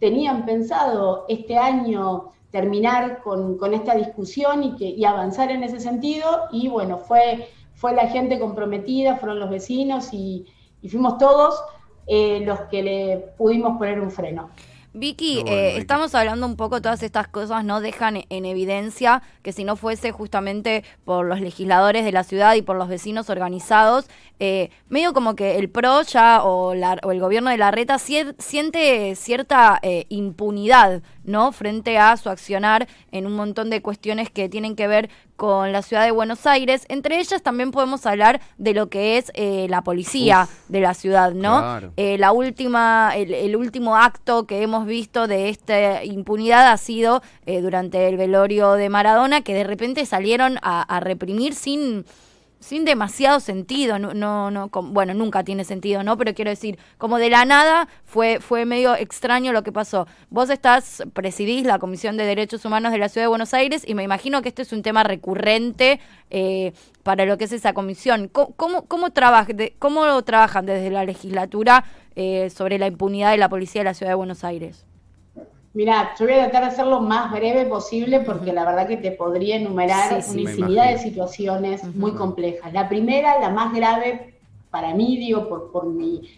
tenían 0.00 0.44
pensado 0.44 1.26
este 1.28 1.56
año 1.56 2.32
terminar 2.50 3.22
con, 3.22 3.58
esta 3.72 3.94
discusión 3.94 4.64
y, 4.64 4.76
que, 4.76 4.86
y 4.86 5.04
avanzar 5.04 5.50
en 5.52 5.62
ese 5.62 5.78
sentido. 5.78 6.48
Y 6.50 6.68
bueno, 6.68 6.98
fue, 6.98 7.48
fue 7.74 7.94
la 7.94 8.08
gente 8.08 8.40
comprometida, 8.40 9.16
fueron 9.16 9.38
los 9.38 9.50
vecinos 9.50 10.12
y, 10.12 10.46
fuimos 10.88 11.18
todos 11.18 11.62
eh, 12.06 12.40
los 12.44 12.58
que 12.62 12.82
le 12.82 13.16
pudimos 13.36 13.78
poner 13.78 14.00
un 14.00 14.10
freno. 14.10 14.50
Vicky, 14.92 15.44
eh, 15.46 15.76
estamos 15.76 16.14
hablando 16.16 16.46
un 16.46 16.56
poco, 16.56 16.82
todas 16.82 17.04
estas 17.04 17.28
cosas 17.28 17.64
no 17.64 17.80
dejan 17.80 18.24
en 18.28 18.44
evidencia 18.44 19.22
que 19.42 19.52
si 19.52 19.62
no 19.62 19.76
fuese 19.76 20.10
justamente 20.10 20.84
por 21.04 21.26
los 21.26 21.40
legisladores 21.40 22.04
de 22.04 22.10
la 22.10 22.24
ciudad 22.24 22.54
y 22.54 22.62
por 22.62 22.76
los 22.76 22.88
vecinos 22.88 23.30
organizados, 23.30 24.06
eh, 24.42 24.70
medio 24.88 25.12
como 25.12 25.36
que 25.36 25.58
el 25.58 25.68
PRO 25.68 26.00
ya 26.02 26.42
o, 26.42 26.72
o 26.72 27.12
el 27.12 27.20
gobierno 27.20 27.50
de 27.50 27.58
la 27.58 27.70
reta 27.70 27.98
siente 27.98 29.14
cierta 29.14 29.78
eh, 29.82 30.06
impunidad, 30.08 31.02
¿no? 31.24 31.52
Frente 31.52 31.98
a 31.98 32.16
su 32.16 32.30
accionar 32.30 32.88
en 33.12 33.26
un 33.26 33.34
montón 33.34 33.68
de 33.68 33.82
cuestiones 33.82 34.30
que 34.30 34.48
tienen 34.48 34.76
que 34.76 34.88
ver 34.88 35.10
con 35.36 35.72
la 35.72 35.82
ciudad 35.82 36.04
de 36.04 36.10
Buenos 36.10 36.46
Aires. 36.46 36.86
Entre 36.88 37.18
ellas 37.18 37.42
también 37.42 37.70
podemos 37.70 38.06
hablar 38.06 38.40
de 38.56 38.74
lo 38.74 38.88
que 38.88 39.18
es 39.18 39.30
eh, 39.34 39.66
la 39.68 39.82
policía 39.82 40.48
de 40.68 40.80
la 40.80 40.94
ciudad, 40.94 41.32
¿no? 41.32 41.80
La 41.96 42.32
última, 42.32 43.12
el, 43.16 43.56
último 43.56 43.96
acto 43.96 44.46
que 44.46 44.62
hemos 44.62 44.79
visto 44.86 45.26
de 45.26 45.48
esta 45.48 46.04
impunidad 46.04 46.70
ha 46.70 46.76
sido 46.76 47.22
eh, 47.46 47.60
durante 47.60 48.08
el 48.08 48.16
velorio 48.16 48.72
de 48.72 48.88
Maradona, 48.88 49.42
que 49.42 49.54
de 49.54 49.64
repente 49.64 50.06
salieron 50.06 50.58
a 50.62 51.00
reprimir 51.00 51.54
sin 51.54 52.04
sin 52.60 52.84
demasiado 52.84 53.40
sentido, 53.40 53.98
no, 53.98 54.12
no, 54.12 54.50
no 54.50 54.68
bueno, 54.68 55.14
nunca 55.14 55.42
tiene 55.42 55.64
sentido, 55.64 56.02
¿no? 56.02 56.16
Pero 56.18 56.34
quiero 56.34 56.50
decir, 56.50 56.78
como 56.98 57.18
de 57.18 57.30
la 57.30 57.46
nada 57.46 57.88
fue, 58.04 58.38
fue 58.38 58.66
medio 58.66 58.94
extraño 58.94 59.52
lo 59.52 59.62
que 59.62 59.72
pasó. 59.72 60.06
Vos 60.28 60.50
estás, 60.50 61.02
presidís 61.14 61.64
la 61.64 61.78
Comisión 61.78 62.18
de 62.18 62.24
Derechos 62.24 62.64
Humanos 62.66 62.92
de 62.92 62.98
la 62.98 63.08
Ciudad 63.08 63.24
de 63.24 63.28
Buenos 63.28 63.54
Aires 63.54 63.82
y 63.86 63.94
me 63.94 64.02
imagino 64.02 64.42
que 64.42 64.50
este 64.50 64.62
es 64.62 64.72
un 64.72 64.82
tema 64.82 65.02
recurrente 65.02 66.00
eh, 66.28 66.72
para 67.02 67.24
lo 67.24 67.38
que 67.38 67.44
es 67.44 67.52
esa 67.52 67.72
comisión. 67.72 68.28
¿Cómo, 68.28 68.52
cómo, 68.56 68.84
cómo, 68.86 69.08
cómo 69.78 70.22
trabajan 70.22 70.66
desde 70.66 70.90
la 70.90 71.04
legislatura 71.04 71.84
eh, 72.14 72.50
sobre 72.50 72.78
la 72.78 72.86
impunidad 72.88 73.30
de 73.30 73.38
la 73.38 73.48
policía 73.48 73.80
de 73.80 73.86
la 73.86 73.94
Ciudad 73.94 74.12
de 74.12 74.16
Buenos 74.16 74.44
Aires? 74.44 74.84
Mira, 75.72 76.14
yo 76.18 76.26
voy 76.26 76.34
a 76.34 76.42
tratar 76.42 76.62
de 76.62 76.68
hacerlo 76.68 76.96
lo 76.96 77.00
más 77.02 77.30
breve 77.30 77.64
posible 77.66 78.20
porque 78.20 78.52
la 78.52 78.64
verdad 78.64 78.88
que 78.88 78.96
te 78.96 79.12
podría 79.12 79.56
enumerar 79.56 80.20
una 80.28 80.40
infinidad 80.40 80.90
de 80.90 80.98
situaciones 80.98 81.84
muy 81.94 82.12
complejas. 82.12 82.72
La 82.72 82.88
primera, 82.88 83.38
la 83.38 83.50
más 83.50 83.72
grave 83.72 84.34
para 84.70 84.94
mí, 84.94 85.16
digo, 85.16 85.48
por, 85.48 85.70
por 85.70 85.86
mi, 85.86 86.28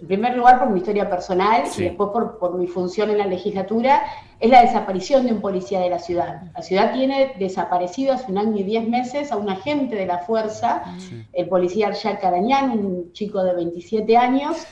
en 0.00 0.06
primer 0.06 0.36
lugar 0.36 0.60
por 0.60 0.70
mi 0.70 0.78
historia 0.78 1.10
personal 1.10 1.64
y 1.76 1.82
después 1.82 2.10
por, 2.10 2.38
por, 2.38 2.56
mi 2.56 2.68
función 2.68 3.10
en 3.10 3.18
la 3.18 3.26
legislatura, 3.26 4.02
es 4.38 4.50
la 4.50 4.62
desaparición 4.62 5.26
de 5.26 5.32
un 5.32 5.40
policía 5.40 5.80
de 5.80 5.90
la 5.90 5.98
ciudad. 5.98 6.42
La 6.54 6.62
ciudad 6.62 6.92
tiene 6.92 7.34
desaparecido 7.38 8.12
hace 8.12 8.30
un 8.30 8.38
año 8.38 8.56
y 8.58 8.62
diez 8.62 8.88
meses 8.88 9.32
a 9.32 9.36
un 9.36 9.48
agente 9.50 9.96
de 9.96 10.06
la 10.06 10.18
fuerza, 10.18 10.84
el 11.32 11.48
policía 11.48 11.88
Arjak 11.88 12.20
Carañán, 12.20 12.70
un 12.70 13.12
chico 13.12 13.42
de 13.42 13.54
27 13.54 14.16
años, 14.16 14.64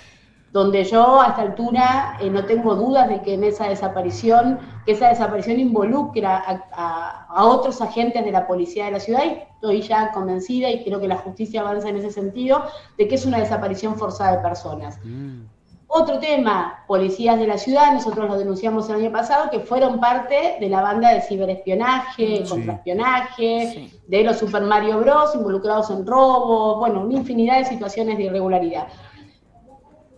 donde 0.52 0.85
yo 0.85 1.21
a 1.21 1.28
esta 1.28 1.42
altura 1.42 2.18
eh, 2.21 2.28
no 2.28 2.44
tengo 2.44 2.75
dudas 2.75 3.09
de 3.09 3.23
que 3.23 3.35
en 3.35 3.44
esa 3.44 3.68
desaparición, 3.68 4.59
que 4.85 4.92
esa 4.92 5.09
desaparición 5.09 5.59
involucra 5.59 6.44
a, 6.73 7.44
otros 7.44 7.80
agentes 7.80 8.23
de 8.25 8.30
la 8.30 8.47
policía 8.47 8.85
de 8.85 8.92
la 8.92 9.00
ciudad 9.00 9.25
y 9.25 9.42
estoy 9.54 9.80
ya 9.80 10.12
convencida 10.12 10.71
y 10.71 10.85
creo 10.85 11.00
que 11.00 11.09
la 11.09 11.16
justicia 11.16 11.62
avanza 11.62 11.88
en 11.88 11.97
ese 11.97 12.11
sentido, 12.11 12.64
de 12.99 13.09
que 13.09 13.14
es 13.14 13.25
una 13.25 13.38
desaparición 13.38 13.97
forzada 13.97 14.37
de 14.37 14.42
personas. 14.42 14.99
Mm. 15.02 15.44
Otro 15.94 16.18
tema, 16.18 16.85
policías 16.87 17.38
de 17.38 17.47
la 17.47 17.59
ciudad, 17.59 17.92
nosotros 17.92 18.26
lo 18.26 18.38
denunciamos 18.38 18.88
el 18.88 18.97
año 18.97 19.12
pasado, 19.12 19.50
que 19.50 19.61
fueron 19.61 20.00
parte 20.00 20.56
de 20.59 20.68
la 20.71 20.80
banda 20.80 21.12
de 21.12 21.21
ciberespionaje, 21.21 22.44
contraespionaje, 22.49 23.90
de 24.06 24.25
los 24.25 24.38
Super 24.38 24.62
Mario 24.62 25.00
Bros. 25.00 25.35
involucrados 25.35 25.90
en 25.90 26.06
robo, 26.06 26.78
bueno, 26.78 27.02
una 27.02 27.14
infinidad 27.14 27.59
de 27.59 27.66
situaciones 27.66 28.16
de 28.16 28.25
irregularidad. 28.25 28.88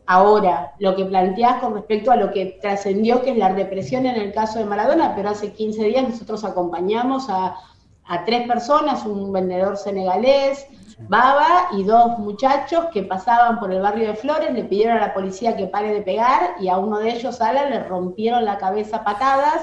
Ahora, 0.07 0.75
lo 0.79 0.95
que 0.97 1.07
planteás 1.07 1.61
con 1.61 1.75
respecto 1.75 2.11
a 2.13 2.17
lo 2.17 2.31
que 2.31 2.59
trascendió, 2.61 3.23
que 3.23 3.31
es 3.31 3.39
la 3.39 3.49
represión 3.49 4.05
en 4.05 4.17
el 4.17 4.33
caso 4.33 4.59
de 4.59 4.67
Maradona, 4.67 5.15
pero 5.15 5.31
hace 5.31 5.53
15 5.53 5.85
días 5.85 6.09
nosotros 6.09 6.45
acompañamos 6.45 7.31
a, 7.31 7.57
a 8.05 8.25
tres 8.25 8.47
personas, 8.47 9.07
un 9.07 9.33
vendedor 9.33 9.77
senegalés, 9.77 10.67
Baba 10.99 11.69
y 11.73 11.83
dos 11.83 12.19
muchachos 12.19 12.87
que 12.93 13.03
pasaban 13.03 13.59
por 13.59 13.73
el 13.73 13.83
barrio 13.83 14.09
de 14.09 14.15
Flores, 14.15 14.53
le 14.53 14.65
pidieron 14.65 14.99
a 14.99 15.09
la 15.09 15.15
policía 15.15 15.57
que 15.57 15.67
pare 15.67 15.93
de 15.93 16.03
pegar 16.03 16.55
y 16.61 16.69
a 16.69 16.79
uno 16.79 16.99
de 16.99 17.11
ellos, 17.11 17.41
Ala, 17.41 17.69
le 17.69 17.83
rompieron 17.83 18.45
la 18.45 18.59
cabeza 18.59 18.99
a 18.99 19.05
patadas 19.05 19.63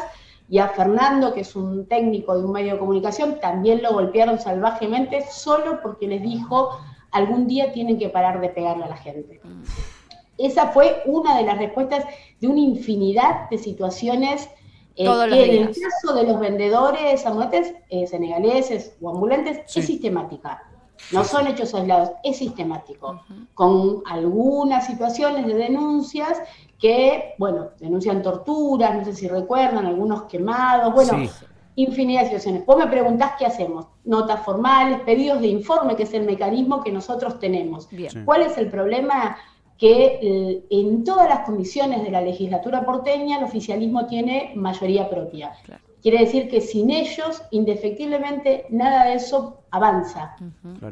y 0.50 0.60
a 0.60 0.68
Fernando, 0.70 1.34
que 1.34 1.42
es 1.42 1.56
un 1.56 1.88
técnico 1.88 2.38
de 2.38 2.44
un 2.44 2.52
medio 2.52 2.74
de 2.74 2.80
comunicación, 2.80 3.40
también 3.40 3.82
lo 3.82 3.94
golpearon 3.94 4.40
salvajemente 4.40 5.26
solo 5.32 5.80
porque 5.82 6.08
les 6.08 6.22
dijo 6.22 6.78
algún 7.12 7.48
día 7.48 7.72
tienen 7.72 7.98
que 7.98 8.10
parar 8.10 8.42
de 8.42 8.50
pegarle 8.50 8.84
a 8.84 8.90
la 8.90 8.98
gente. 8.98 9.40
Esa 10.46 10.68
fue 10.68 11.02
una 11.06 11.38
de 11.38 11.44
las 11.44 11.58
respuestas 11.58 12.06
de 12.40 12.48
una 12.48 12.60
infinidad 12.60 13.50
de 13.50 13.58
situaciones 13.58 14.50
eh, 14.96 15.06
que 15.06 15.56
en 15.58 15.68
el 15.68 15.76
caso 15.76 16.14
de 16.14 16.24
los 16.24 16.40
vendedores 16.40 17.26
amuletes 17.26 17.74
eh, 17.90 18.06
senegaleses 18.08 18.96
o 19.02 19.10
ambulantes 19.10 19.62
es 19.74 19.86
sistemática. 19.86 20.64
No 21.12 21.24
son 21.24 21.48
hechos 21.48 21.74
aislados, 21.74 22.12
es 22.24 22.38
sistemático, 22.38 23.22
con 23.56 24.04
algunas 24.06 24.86
situaciones 24.86 25.48
de 25.48 25.56
denuncias 25.56 26.40
que, 26.80 27.34
bueno, 27.38 27.70
denuncian 27.80 28.22
torturas, 28.22 28.96
no 28.96 29.06
sé 29.06 29.14
si 29.14 29.28
recuerdan, 29.28 29.86
algunos 29.86 30.24
quemados, 30.24 30.94
bueno, 30.94 31.28
infinidad 31.76 32.22
de 32.22 32.28
situaciones. 32.28 32.66
Vos 32.66 32.78
me 32.78 32.88
preguntás 32.88 33.34
qué 33.38 33.46
hacemos, 33.46 33.88
notas 34.06 34.44
formales, 34.46 35.00
pedidos 35.02 35.42
de 35.42 35.48
informe, 35.48 35.96
que 35.96 36.04
es 36.04 36.14
el 36.14 36.24
mecanismo 36.24 36.84
que 36.84 36.92
nosotros 36.92 37.40
tenemos. 37.40 37.90
¿Cuál 38.24 38.44
es 38.44 38.58
el 38.58 38.70
problema? 38.70 39.38
Que 39.82 40.20
eh, 40.22 40.64
en 40.70 41.04
todas 41.04 41.28
las 41.28 41.40
condiciones 41.40 42.04
de 42.04 42.12
la 42.12 42.22
legislatura 42.22 42.86
porteña 42.86 43.40
el 43.40 43.46
oficialismo 43.46 44.06
tiene 44.06 44.52
mayoría 44.56 45.10
propia. 45.10 45.54
Quiere 46.04 46.20
decir 46.20 46.50
que 46.50 46.62
sin 46.62 46.92
ellos, 46.92 47.42
indefectiblemente, 47.50 48.68
nada 48.70 49.06
de 49.06 49.16
eso 49.16 49.64
avanza. 49.72 50.36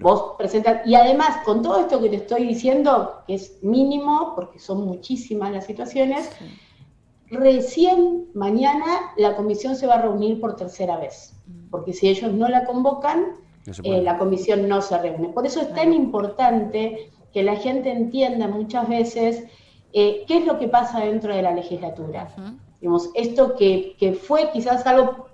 Vos 0.01 0.34
presentas, 0.39 0.88
y 0.88 0.96
además, 0.96 1.38
con 1.46 1.62
todo 1.62 1.81
esto 1.81 2.01
que 2.01 2.10
te 2.10 2.15
estoy 2.15 2.48
diciendo, 2.48 3.22
que 3.27 3.36
es 3.36 3.60
mínimo, 3.62 4.34
porque 4.36 4.58
son 4.58 4.84
muchísimas 4.88 5.51
las 5.51 5.67
situaciones, 5.67 6.27
recién 7.29 8.25
mañana 8.34 9.13
la 9.17 9.36
comisión 9.36 9.75
se 9.75 9.86
va 9.86 9.96
a 9.96 10.01
reunir 10.01 10.41
por 10.41 10.55
tercera 10.55 10.98
vez, 10.98 11.36
porque 11.69 11.93
si 11.93 12.10
ellos 12.10 12.34
no 12.34 12.48
la 12.48 12.65
convocan, 12.65 13.36
eh, 13.84 14.01
la 14.01 14.17
comisión 14.17 14.67
no 14.67 14.81
se 14.81 14.98
reúne. 14.98 15.29
Por 15.29 15.46
eso 15.46 15.62
es 15.62 15.72
tan 15.75 15.93
importante 15.93 17.12
que 17.33 17.43
la 17.43 17.55
gente 17.55 17.91
entienda 17.91 18.48
muchas 18.48 18.88
veces 18.88 19.43
eh, 19.93 20.24
qué 20.27 20.38
es 20.38 20.45
lo 20.45 20.59
que 20.59 20.67
pasa 20.67 21.00
dentro 21.00 21.36
de 21.36 21.41
la 21.41 21.51
legislatura. 21.51 22.29
Digamos, 22.79 23.09
esto 23.15 23.55
que, 23.55 24.17
fue 24.21 24.50
quizás 24.51 24.86
algo 24.86 25.27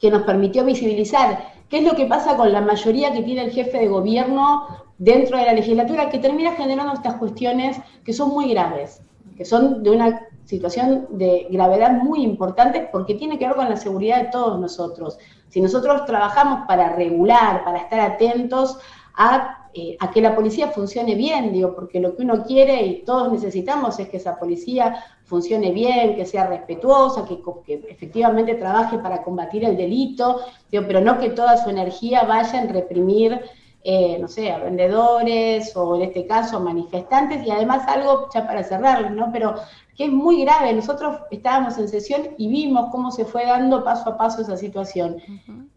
que 0.00 0.10
nos 0.10 0.22
permitió 0.22 0.64
visibilizar 0.64 1.52
qué 1.68 1.78
es 1.78 1.84
lo 1.84 1.94
que 1.94 2.06
pasa 2.06 2.36
con 2.36 2.52
la 2.52 2.60
mayoría 2.60 3.12
que 3.12 3.22
tiene 3.22 3.44
el 3.44 3.52
jefe 3.52 3.78
de 3.78 3.88
gobierno 3.88 4.66
dentro 4.98 5.38
de 5.38 5.46
la 5.46 5.52
legislatura, 5.54 6.10
que 6.10 6.18
termina 6.18 6.52
generando 6.52 6.92
estas 6.94 7.14
cuestiones 7.14 7.78
que 8.04 8.12
son 8.12 8.30
muy 8.30 8.50
graves, 8.50 9.02
que 9.36 9.44
son 9.44 9.82
de 9.82 9.90
una 9.90 10.26
situación 10.44 11.06
de 11.10 11.46
gravedad 11.50 11.92
muy 11.92 12.22
importante 12.22 12.88
porque 12.90 13.14
tiene 13.14 13.38
que 13.38 13.46
ver 13.46 13.56
con 13.56 13.68
la 13.68 13.76
seguridad 13.76 14.18
de 14.22 14.28
todos 14.30 14.60
nosotros. 14.60 15.18
Si 15.48 15.60
nosotros 15.60 16.04
trabajamos 16.06 16.66
para 16.66 16.90
regular, 16.96 17.64
para 17.64 17.78
estar 17.78 18.00
atentos 18.00 18.78
a 19.14 19.59
eh, 19.72 19.96
a 20.00 20.10
que 20.10 20.20
la 20.20 20.34
policía 20.34 20.68
funcione 20.68 21.14
bien, 21.14 21.52
digo, 21.52 21.74
porque 21.74 22.00
lo 22.00 22.16
que 22.16 22.22
uno 22.22 22.44
quiere 22.44 22.84
y 22.86 23.04
todos 23.04 23.30
necesitamos 23.30 23.98
es 24.00 24.08
que 24.08 24.16
esa 24.16 24.38
policía 24.38 25.04
funcione 25.24 25.70
bien, 25.70 26.16
que 26.16 26.26
sea 26.26 26.46
respetuosa, 26.46 27.24
que, 27.24 27.40
efectivamente 27.88 28.56
trabaje 28.56 28.98
para 28.98 29.22
combatir 29.22 29.64
el 29.64 29.76
delito, 29.76 30.40
digo, 30.70 30.84
pero 30.86 31.00
no 31.00 31.18
que 31.18 31.30
toda 31.30 31.56
su 31.56 31.70
energía 31.70 32.24
vaya 32.24 32.60
en 32.60 32.68
reprimir, 32.68 33.40
eh, 33.84 34.18
no 34.20 34.28
sé, 34.28 34.50
a 34.50 34.58
vendedores 34.58 35.76
o 35.76 35.94
en 35.96 36.02
este 36.02 36.26
caso 36.26 36.56
a 36.56 36.60
manifestantes 36.60 37.46
y 37.46 37.50
además 37.50 37.86
algo, 37.86 38.28
ya 38.34 38.46
para 38.46 38.64
cerrar, 38.64 39.12
¿no? 39.12 39.30
Pero 39.32 39.54
que 39.96 40.06
es 40.06 40.10
muy 40.10 40.42
grave. 40.42 40.72
Nosotros 40.72 41.18
estábamos 41.30 41.78
en 41.78 41.88
sesión 41.88 42.30
y 42.38 42.48
vimos 42.48 42.88
cómo 42.90 43.10
se 43.10 43.24
fue 43.24 43.44
dando 43.46 43.84
paso 43.84 44.10
a 44.10 44.16
paso 44.16 44.42
esa 44.42 44.56
situación. 44.56 45.18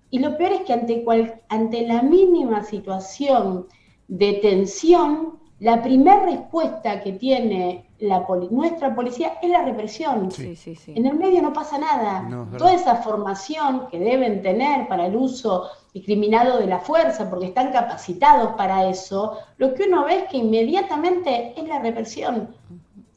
Y 0.10 0.20
lo 0.20 0.38
peor 0.38 0.54
es 0.54 0.62
que 0.62 0.74
ante, 0.74 1.04
cual, 1.04 1.42
ante 1.50 1.88
la 1.88 2.02
mínima 2.02 2.64
situación 2.64 3.68
de 4.08 4.34
tensión, 4.34 5.40
la 5.60 5.82
primera 5.82 6.26
respuesta 6.26 7.02
que 7.02 7.14
tiene 7.14 7.86
la 8.00 8.26
nuestra 8.52 8.94
policía 8.94 9.38
es 9.42 9.50
la 9.50 9.64
represión. 9.64 10.30
En 10.88 11.06
el 11.06 11.18
medio 11.18 11.42
no 11.42 11.54
pasa 11.54 11.78
nada. 11.78 12.28
Toda 12.58 12.74
esa 12.74 12.98
formación 12.98 13.88
que 13.90 13.98
deben 13.98 14.42
tener 14.42 14.88
para 14.90 15.06
el 15.06 15.16
uso 15.16 15.70
discriminado 15.94 16.58
de 16.58 16.68
la 16.68 16.80
fuerza, 16.80 17.30
porque 17.30 17.46
están 17.46 17.72
capacitados 17.72 18.56
para 18.56 18.90
eso, 18.90 19.38
lo 19.58 19.74
que 19.74 19.84
uno 19.84 20.04
ve 20.04 20.20
es 20.20 20.24
que 20.26 20.38
inmediatamente 20.38 21.54
es 21.56 21.66
la 21.66 21.80
represión. 21.80 22.54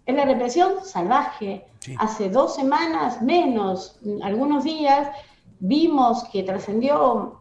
Es 0.04 0.14
la 0.14 0.24
represión 0.24 0.84
salvaje. 0.84 1.66
Hace 1.98 2.30
dos 2.30 2.54
semanas, 2.54 3.22
menos, 3.22 3.98
algunos 4.22 4.62
días, 4.62 5.08
vimos 5.58 6.22
que 6.24 6.44
trascendió 6.44 7.40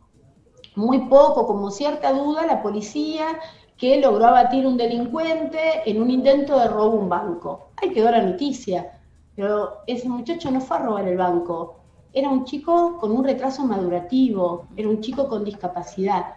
muy 0.75 1.07
poco, 1.07 1.47
como 1.47 1.71
cierta 1.71 2.13
duda, 2.13 2.45
la 2.45 2.61
policía 2.61 3.39
que 3.77 3.99
logró 3.99 4.25
abatir 4.25 4.65
un 4.65 4.77
delincuente 4.77 5.59
en 5.85 6.01
un 6.01 6.09
intento 6.09 6.57
de 6.59 6.67
robo 6.67 6.97
a 6.97 7.01
un 7.01 7.09
banco. 7.09 7.69
Ahí 7.77 7.91
quedó 7.91 8.11
la 8.11 8.21
noticia, 8.21 8.99
pero 9.35 9.79
ese 9.87 10.07
muchacho 10.07 10.49
no 10.51 10.61
fue 10.61 10.77
a 10.77 10.81
robar 10.81 11.07
el 11.07 11.17
banco, 11.17 11.75
era 12.15 12.29
un 12.29 12.45
chico 12.45 12.97
con 12.97 13.11
un 13.11 13.25
retraso 13.25 13.65
madurativo, 13.65 14.67
era 14.77 14.87
un 14.87 15.01
chico 15.01 15.27
con 15.27 15.43
discapacidad, 15.43 16.27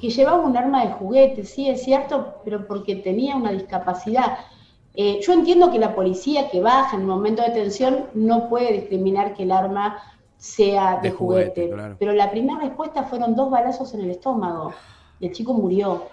que 0.00 0.08
llevaba 0.08 0.40
un 0.40 0.56
arma 0.56 0.82
de 0.82 0.92
juguete, 0.92 1.44
sí, 1.44 1.68
es 1.68 1.82
cierto, 1.82 2.36
pero 2.42 2.66
porque 2.66 2.96
tenía 2.96 3.36
una 3.36 3.52
discapacidad. 3.52 4.38
Eh, 4.94 5.20
yo 5.22 5.34
entiendo 5.34 5.70
que 5.70 5.78
la 5.78 5.94
policía 5.94 6.48
que 6.48 6.62
baja 6.62 6.96
en 6.96 7.02
un 7.02 7.08
momento 7.08 7.42
de 7.42 7.50
tensión 7.50 8.06
no 8.14 8.48
puede 8.48 8.72
discriminar 8.72 9.34
que 9.34 9.42
el 9.42 9.52
arma 9.52 9.98
sea 10.40 10.98
de, 11.02 11.10
juguete. 11.10 11.70
Pero 11.98 12.12
la 12.14 12.30
primera 12.30 12.58
respuesta 12.60 13.04
fueron 13.04 13.36
dos 13.36 13.50
balazos 13.50 13.92
en 13.94 14.00
el 14.00 14.10
estómago. 14.10 14.72
Y 15.20 15.26
el 15.26 15.32
chico 15.32 15.52
murió. 15.52 16.04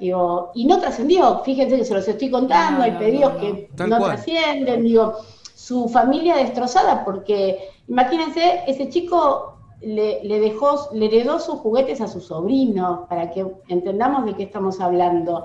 Digo, 0.00 0.50
y 0.54 0.64
no 0.64 0.80
trascendió, 0.80 1.40
fíjense 1.44 1.76
que 1.76 1.84
se 1.84 1.94
los 1.94 2.08
estoy 2.08 2.30
contando, 2.30 2.82
hay 2.82 2.92
pedidos 2.92 3.34
que 3.34 3.70
no. 3.86 4.02
trascienden, 4.02 4.82
digo, 4.82 5.14
su 5.54 5.88
familia 5.88 6.36
destrozada, 6.36 7.04
porque 7.04 7.68
imagínense, 7.86 8.62
ese 8.66 8.88
chico 8.88 9.56
le, 9.80 10.24
le, 10.24 10.40
dejó, 10.40 10.88
le 10.94 11.06
heredó 11.06 11.38
sus 11.38 11.60
juguetes 11.60 12.00
a 12.00 12.08
su 12.08 12.20
sobrino, 12.20 13.06
para 13.08 13.30
que 13.30 13.46
entendamos 13.68 14.24
de 14.24 14.34
qué 14.34 14.44
estamos 14.44 14.80
hablando. 14.80 15.44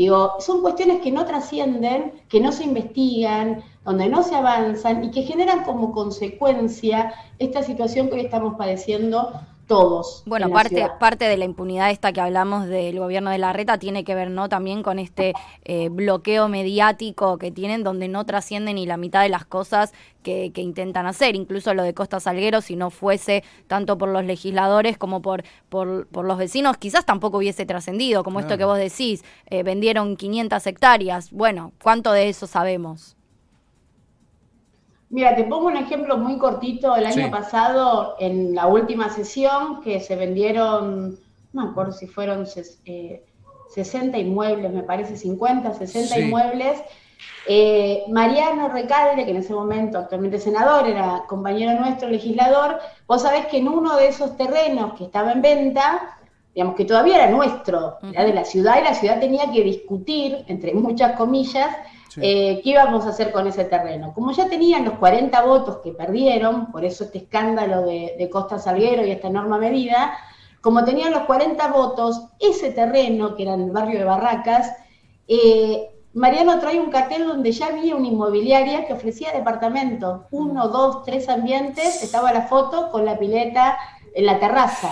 Digo, 0.00 0.36
son 0.40 0.62
cuestiones 0.62 1.02
que 1.02 1.12
no 1.12 1.26
trascienden, 1.26 2.22
que 2.30 2.40
no 2.40 2.52
se 2.52 2.64
investigan, 2.64 3.62
donde 3.84 4.08
no 4.08 4.22
se 4.22 4.34
avanzan 4.34 5.04
y 5.04 5.10
que 5.10 5.24
generan 5.24 5.62
como 5.62 5.92
consecuencia 5.92 7.12
esta 7.38 7.62
situación 7.62 8.08
que 8.08 8.14
hoy 8.14 8.20
estamos 8.22 8.54
padeciendo 8.56 9.30
todos. 9.70 10.24
Bueno, 10.26 10.50
parte, 10.50 10.84
parte 10.98 11.26
de 11.26 11.36
la 11.36 11.44
impunidad 11.44 11.92
esta 11.92 12.12
que 12.12 12.20
hablamos 12.20 12.66
del 12.66 12.98
gobierno 12.98 13.30
de 13.30 13.38
la 13.38 13.52
reta 13.52 13.78
tiene 13.78 14.02
que 14.02 14.16
ver 14.16 14.28
no 14.28 14.48
también 14.48 14.82
con 14.82 14.98
este 14.98 15.32
eh, 15.64 15.90
bloqueo 15.90 16.48
mediático 16.48 17.38
que 17.38 17.52
tienen 17.52 17.84
donde 17.84 18.08
no 18.08 18.26
trasciende 18.26 18.74
ni 18.74 18.84
la 18.84 18.96
mitad 18.96 19.22
de 19.22 19.28
las 19.28 19.44
cosas 19.44 19.92
que, 20.24 20.50
intentan 20.56 21.06
hacer, 21.06 21.36
incluso 21.36 21.72
lo 21.72 21.84
de 21.84 21.94
Costa 21.94 22.18
Salguero, 22.18 22.62
si 22.62 22.74
no 22.74 22.90
fuese 22.90 23.44
tanto 23.68 23.96
por 23.96 24.08
los 24.08 24.24
legisladores 24.24 24.98
como 24.98 25.22
por, 25.22 25.44
por, 25.68 26.08
los 26.12 26.36
vecinos, 26.36 26.76
quizás 26.76 27.06
tampoco 27.06 27.38
hubiese 27.38 27.64
trascendido, 27.64 28.24
como 28.24 28.40
esto 28.40 28.58
que 28.58 28.64
vos 28.64 28.76
decís, 28.76 29.22
eh, 29.46 29.62
vendieron 29.62 30.16
500 30.16 30.66
hectáreas, 30.66 31.30
bueno, 31.30 31.72
¿cuánto 31.80 32.10
de 32.10 32.28
eso 32.28 32.48
sabemos? 32.48 33.16
Mira, 35.10 35.34
te 35.34 35.42
pongo 35.42 35.66
un 35.66 35.76
ejemplo 35.76 36.16
muy 36.16 36.38
cortito. 36.38 36.94
El 36.94 37.04
año 37.04 37.30
pasado, 37.32 38.14
en 38.20 38.54
la 38.54 38.68
última 38.68 39.10
sesión, 39.10 39.80
que 39.82 39.98
se 40.00 40.14
vendieron, 40.14 41.18
no 41.52 41.64
me 41.64 41.70
acuerdo 41.70 41.92
si 41.92 42.06
fueron 42.06 42.46
60 42.46 42.80
eh, 42.86 44.20
inmuebles, 44.20 44.72
me 44.72 44.84
parece 44.84 45.16
50, 45.16 45.74
60 45.74 46.18
inmuebles, 46.20 46.80
Eh, 47.46 48.04
Mariano 48.08 48.68
Recalde, 48.68 49.24
que 49.24 49.30
en 49.32 49.38
ese 49.38 49.52
momento 49.52 49.98
actualmente 49.98 50.38
senador, 50.38 50.86
era 50.86 51.24
compañero 51.26 51.78
nuestro 51.80 52.08
legislador, 52.08 52.78
vos 53.06 53.22
sabés 53.22 53.46
que 53.46 53.58
en 53.58 53.68
uno 53.68 53.96
de 53.96 54.08
esos 54.08 54.36
terrenos 54.36 54.94
que 54.94 55.04
estaba 55.04 55.32
en 55.32 55.42
venta, 55.42 56.19
digamos 56.54 56.74
que 56.74 56.84
todavía 56.84 57.16
era 57.16 57.30
nuestro, 57.30 57.98
era 58.12 58.24
de 58.24 58.34
la 58.34 58.44
ciudad, 58.44 58.80
y 58.80 58.84
la 58.84 58.94
ciudad 58.94 59.20
tenía 59.20 59.50
que 59.52 59.62
discutir, 59.62 60.44
entre 60.48 60.74
muchas 60.74 61.16
comillas, 61.16 61.68
eh, 62.16 62.60
qué 62.64 62.70
íbamos 62.70 63.06
a 63.06 63.10
hacer 63.10 63.30
con 63.30 63.46
ese 63.46 63.64
terreno. 63.64 64.12
Como 64.14 64.32
ya 64.32 64.48
tenían 64.48 64.84
los 64.84 64.94
40 64.94 65.42
votos 65.42 65.78
que 65.78 65.92
perdieron, 65.92 66.72
por 66.72 66.84
eso 66.84 67.04
este 67.04 67.18
escándalo 67.18 67.82
de, 67.82 68.28
Costa 68.30 68.58
Salguero 68.58 69.06
y 69.06 69.12
esta 69.12 69.28
enorme 69.28 69.58
medida, 69.58 70.12
como 70.60 70.84
tenían 70.84 71.12
los 71.12 71.22
40 71.22 71.68
votos, 71.68 72.22
ese 72.38 72.72
terreno, 72.72 73.36
que 73.36 73.44
era 73.44 73.54
en 73.54 73.62
el 73.62 73.70
barrio 73.70 74.00
de 74.00 74.04
Barracas, 74.04 74.72
eh, 75.28 75.88
Mariano 76.12 76.58
trae 76.58 76.80
un 76.80 76.90
cartel 76.90 77.28
donde 77.28 77.52
ya 77.52 77.66
había 77.66 77.94
una 77.94 78.08
inmobiliaria 78.08 78.84
que 78.84 78.94
ofrecía 78.94 79.30
departamentos, 79.32 80.22
uno, 80.32 80.66
dos, 80.68 81.04
tres 81.04 81.28
ambientes, 81.28 82.02
estaba 82.02 82.32
la 82.32 82.42
foto 82.42 82.90
con 82.90 83.04
la 83.04 83.16
pileta 83.16 83.78
en 84.12 84.26
la 84.26 84.40
terraza. 84.40 84.90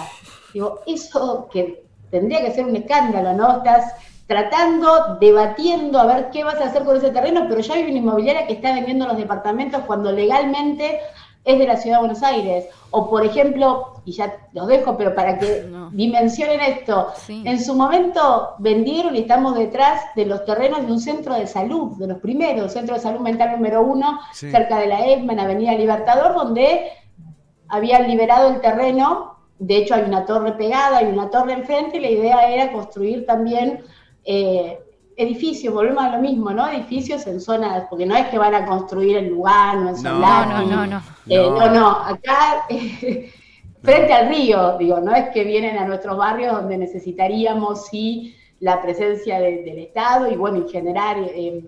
Digo, 0.59 0.81
eso 0.89 1.49
que 1.53 1.85
tendría 2.11 2.41
que 2.41 2.51
ser 2.51 2.67
un 2.67 2.75
escándalo, 2.75 3.33
¿no? 3.33 3.59
Estás 3.59 3.95
tratando, 4.27 5.17
debatiendo 5.21 6.01
a 6.01 6.07
ver 6.07 6.31
qué 6.31 6.43
vas 6.43 6.61
a 6.61 6.65
hacer 6.65 6.83
con 6.83 6.97
ese 6.97 7.11
terreno, 7.11 7.47
pero 7.49 7.61
ya 7.61 7.75
hay 7.75 7.85
una 7.85 7.99
inmobiliaria 7.99 8.45
que 8.45 8.55
está 8.55 8.75
vendiendo 8.75 9.07
los 9.07 9.17
departamentos 9.17 9.83
cuando 9.87 10.11
legalmente 10.11 10.99
es 11.45 11.61
de 11.61 11.65
la 11.65 11.77
ciudad 11.77 11.99
de 11.99 12.01
Buenos 12.01 12.25
Aires. 12.25 12.65
O 12.91 13.09
por 13.09 13.25
ejemplo, 13.25 14.03
y 14.05 14.11
ya 14.11 14.49
los 14.53 14.67
dejo, 14.67 14.97
pero 14.97 15.15
para 15.15 15.39
que 15.39 15.71
dimensionen 15.93 16.61
esto, 16.61 17.13
en 17.29 17.65
su 17.65 17.77
momento 17.77 18.55
vendieron 18.59 19.15
y 19.15 19.21
estamos 19.21 19.55
detrás 19.57 20.07
de 20.17 20.27
los 20.27 20.45
terrenos 20.45 20.85
de 20.85 20.91
un 20.91 20.99
centro 20.99 21.37
de 21.37 21.47
salud, 21.47 21.93
de 21.99 22.09
los 22.09 22.19
primeros, 22.19 22.73
centro 22.73 22.97
de 22.97 23.01
salud 23.01 23.21
mental 23.21 23.53
número 23.53 23.81
uno, 23.83 24.19
cerca 24.33 24.81
de 24.81 24.89
la 24.89 25.07
ESMA, 25.07 25.35
en 25.35 25.39
Avenida 25.39 25.73
Libertador, 25.75 26.35
donde 26.35 26.91
habían 27.69 28.09
liberado 28.09 28.49
el 28.49 28.61
terreno. 28.61 29.38
De 29.59 29.77
hecho, 29.77 29.95
hay 29.95 30.03
una 30.03 30.25
torre 30.25 30.53
pegada, 30.53 30.99
hay 30.99 31.07
una 31.07 31.31
torre 31.31 31.53
enfrente, 31.53 31.97
y 31.97 32.01
la 32.01 32.11
idea 32.11 32.49
era 32.49 32.73
construir 32.73 33.27
también 33.27 33.81
eh, 34.25 34.79
edificios, 35.17 35.75
volvemos 35.75 36.05
a 36.05 36.17
lo 36.17 36.23
mismo, 36.23 36.51
¿no? 36.51 36.69
Edificios 36.69 37.27
en 37.27 37.41
zonas, 37.41 37.87
porque 37.91 38.07
no 38.07 38.17
es 38.17 38.29
que 38.29 38.39
van 38.39 38.55
a 38.55 38.65
construir 38.67 39.17
en 39.17 39.31
Lugano, 39.31 39.89
en 39.89 39.97
Solano. 39.97 40.63
No, 40.63 40.77
no, 40.77 40.87
no. 40.87 41.03
Eh, 41.29 41.51
no. 41.51 41.71
no, 41.71 41.89
acá, 41.89 42.67
frente 43.83 44.13
al 44.13 44.29
río, 44.29 44.79
digo, 44.79 45.01
no 45.01 45.13
es 45.15 45.31
que 45.31 45.43
vienen 45.43 45.77
a 45.77 45.87
nuestros 45.87 46.17
barrios 46.17 46.53
donde 46.53 46.79
necesitaríamos 46.79 47.87
sí 47.87 48.37
la 48.61 48.81
presencia 48.81 49.41
del 49.41 49.79
Estado 49.79 50.31
y 50.31 50.37
bueno, 50.37 50.65
y 50.67 50.71
generar 50.71 51.17
eh, 51.19 51.65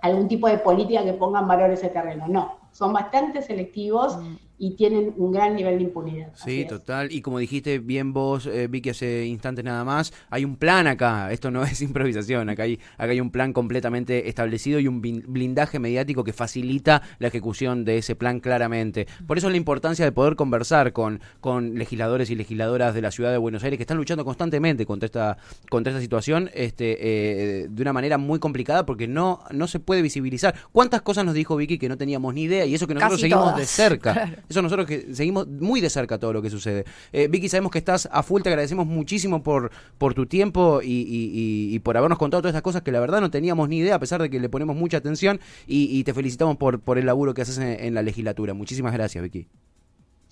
algún 0.00 0.28
tipo 0.28 0.48
de 0.48 0.58
política 0.58 1.04
que 1.04 1.12
ponga 1.12 1.40
en 1.40 1.48
valor 1.48 1.70
ese 1.70 1.88
terreno, 1.88 2.26
no. 2.26 2.58
Son 2.72 2.92
bastante 2.92 3.42
selectivos 3.42 4.16
mm 4.16 4.36
y 4.62 4.76
tienen 4.76 5.12
un 5.16 5.32
gran 5.32 5.56
nivel 5.56 5.78
de 5.78 5.82
impunidad. 5.82 6.28
Sí, 6.36 6.64
total. 6.68 7.10
Y 7.10 7.20
como 7.20 7.40
dijiste 7.40 7.80
bien 7.80 8.12
vos, 8.12 8.46
eh, 8.46 8.68
vi 8.68 8.80
que 8.80 8.90
hace 8.90 9.26
instantes 9.26 9.64
nada 9.64 9.84
más, 9.84 10.14
hay 10.30 10.44
un 10.44 10.54
plan 10.54 10.86
acá. 10.86 11.32
Esto 11.32 11.50
no 11.50 11.64
es 11.64 11.82
improvisación. 11.82 12.48
Acá 12.48 12.62
hay, 12.62 12.78
acá 12.96 13.10
hay 13.10 13.20
un 13.20 13.32
plan 13.32 13.52
completamente 13.52 14.28
establecido 14.28 14.78
y 14.78 14.86
un 14.86 15.00
blindaje 15.02 15.80
mediático 15.80 16.22
que 16.22 16.32
facilita 16.32 17.02
la 17.18 17.26
ejecución 17.26 17.84
de 17.84 17.98
ese 17.98 18.14
plan 18.14 18.38
claramente. 18.38 19.08
Por 19.26 19.36
eso 19.36 19.50
la 19.50 19.56
importancia 19.56 20.04
de 20.04 20.12
poder 20.12 20.36
conversar 20.36 20.92
con, 20.92 21.20
con 21.40 21.74
legisladores 21.74 22.30
y 22.30 22.36
legisladoras 22.36 22.94
de 22.94 23.02
la 23.02 23.10
ciudad 23.10 23.32
de 23.32 23.38
Buenos 23.38 23.64
Aires 23.64 23.78
que 23.78 23.82
están 23.82 23.96
luchando 23.96 24.24
constantemente 24.24 24.86
contra 24.86 25.06
esta, 25.06 25.38
contra 25.70 25.90
esta 25.90 26.00
situación 26.00 26.50
este, 26.54 26.98
eh, 27.00 27.66
de 27.68 27.82
una 27.82 27.92
manera 27.92 28.16
muy 28.16 28.38
complicada 28.38 28.86
porque 28.86 29.08
no, 29.08 29.40
no 29.50 29.66
se 29.66 29.80
puede 29.80 30.02
visibilizar. 30.02 30.54
¿Cuántas 30.70 31.02
cosas 31.02 31.24
nos 31.24 31.34
dijo 31.34 31.56
Vicky 31.56 31.78
que 31.78 31.88
no 31.88 31.98
teníamos 31.98 32.32
ni 32.32 32.42
idea? 32.42 32.64
Y 32.64 32.76
eso 32.76 32.86
que 32.86 32.94
nosotros 32.94 33.20
seguimos 33.20 33.56
de 33.56 33.66
cerca. 33.66 34.36
Eso 34.52 34.62
nosotros 34.62 34.86
que 34.86 35.14
seguimos 35.14 35.48
muy 35.48 35.80
de 35.80 35.88
cerca 35.88 36.18
todo 36.18 36.32
lo 36.32 36.42
que 36.42 36.50
sucede. 36.50 36.84
Eh, 37.12 37.28
Vicky, 37.28 37.48
sabemos 37.48 37.72
que 37.72 37.78
estás 37.78 38.08
a 38.12 38.22
full, 38.22 38.42
te 38.42 38.50
agradecemos 38.50 38.86
muchísimo 38.86 39.42
por, 39.42 39.70
por 39.96 40.12
tu 40.12 40.26
tiempo 40.26 40.80
y, 40.82 41.78
por 41.80 41.96
habernos 41.96 42.18
contado 42.18 42.42
todas 42.42 42.52
estas 42.52 42.62
cosas 42.62 42.82
que 42.82 42.92
la 42.92 43.00
verdad 43.00 43.20
no 43.20 43.30
teníamos 43.30 43.68
ni 43.68 43.78
idea, 43.78 43.94
a 43.94 43.98
pesar 43.98 44.20
de 44.20 44.28
que 44.28 44.38
le 44.38 44.48
ponemos 44.48 44.76
mucha 44.76 44.98
atención 44.98 45.40
y, 45.66 46.04
te 46.04 46.12
felicitamos 46.12 46.56
por, 46.56 46.80
por 46.80 46.98
el 46.98 47.06
laburo 47.06 47.32
que 47.32 47.42
haces 47.42 47.58
en 47.58 47.94
la 47.94 48.02
legislatura. 48.02 48.54
Muchísimas 48.54 48.92
gracias, 48.92 49.22
Vicky. 49.24 49.48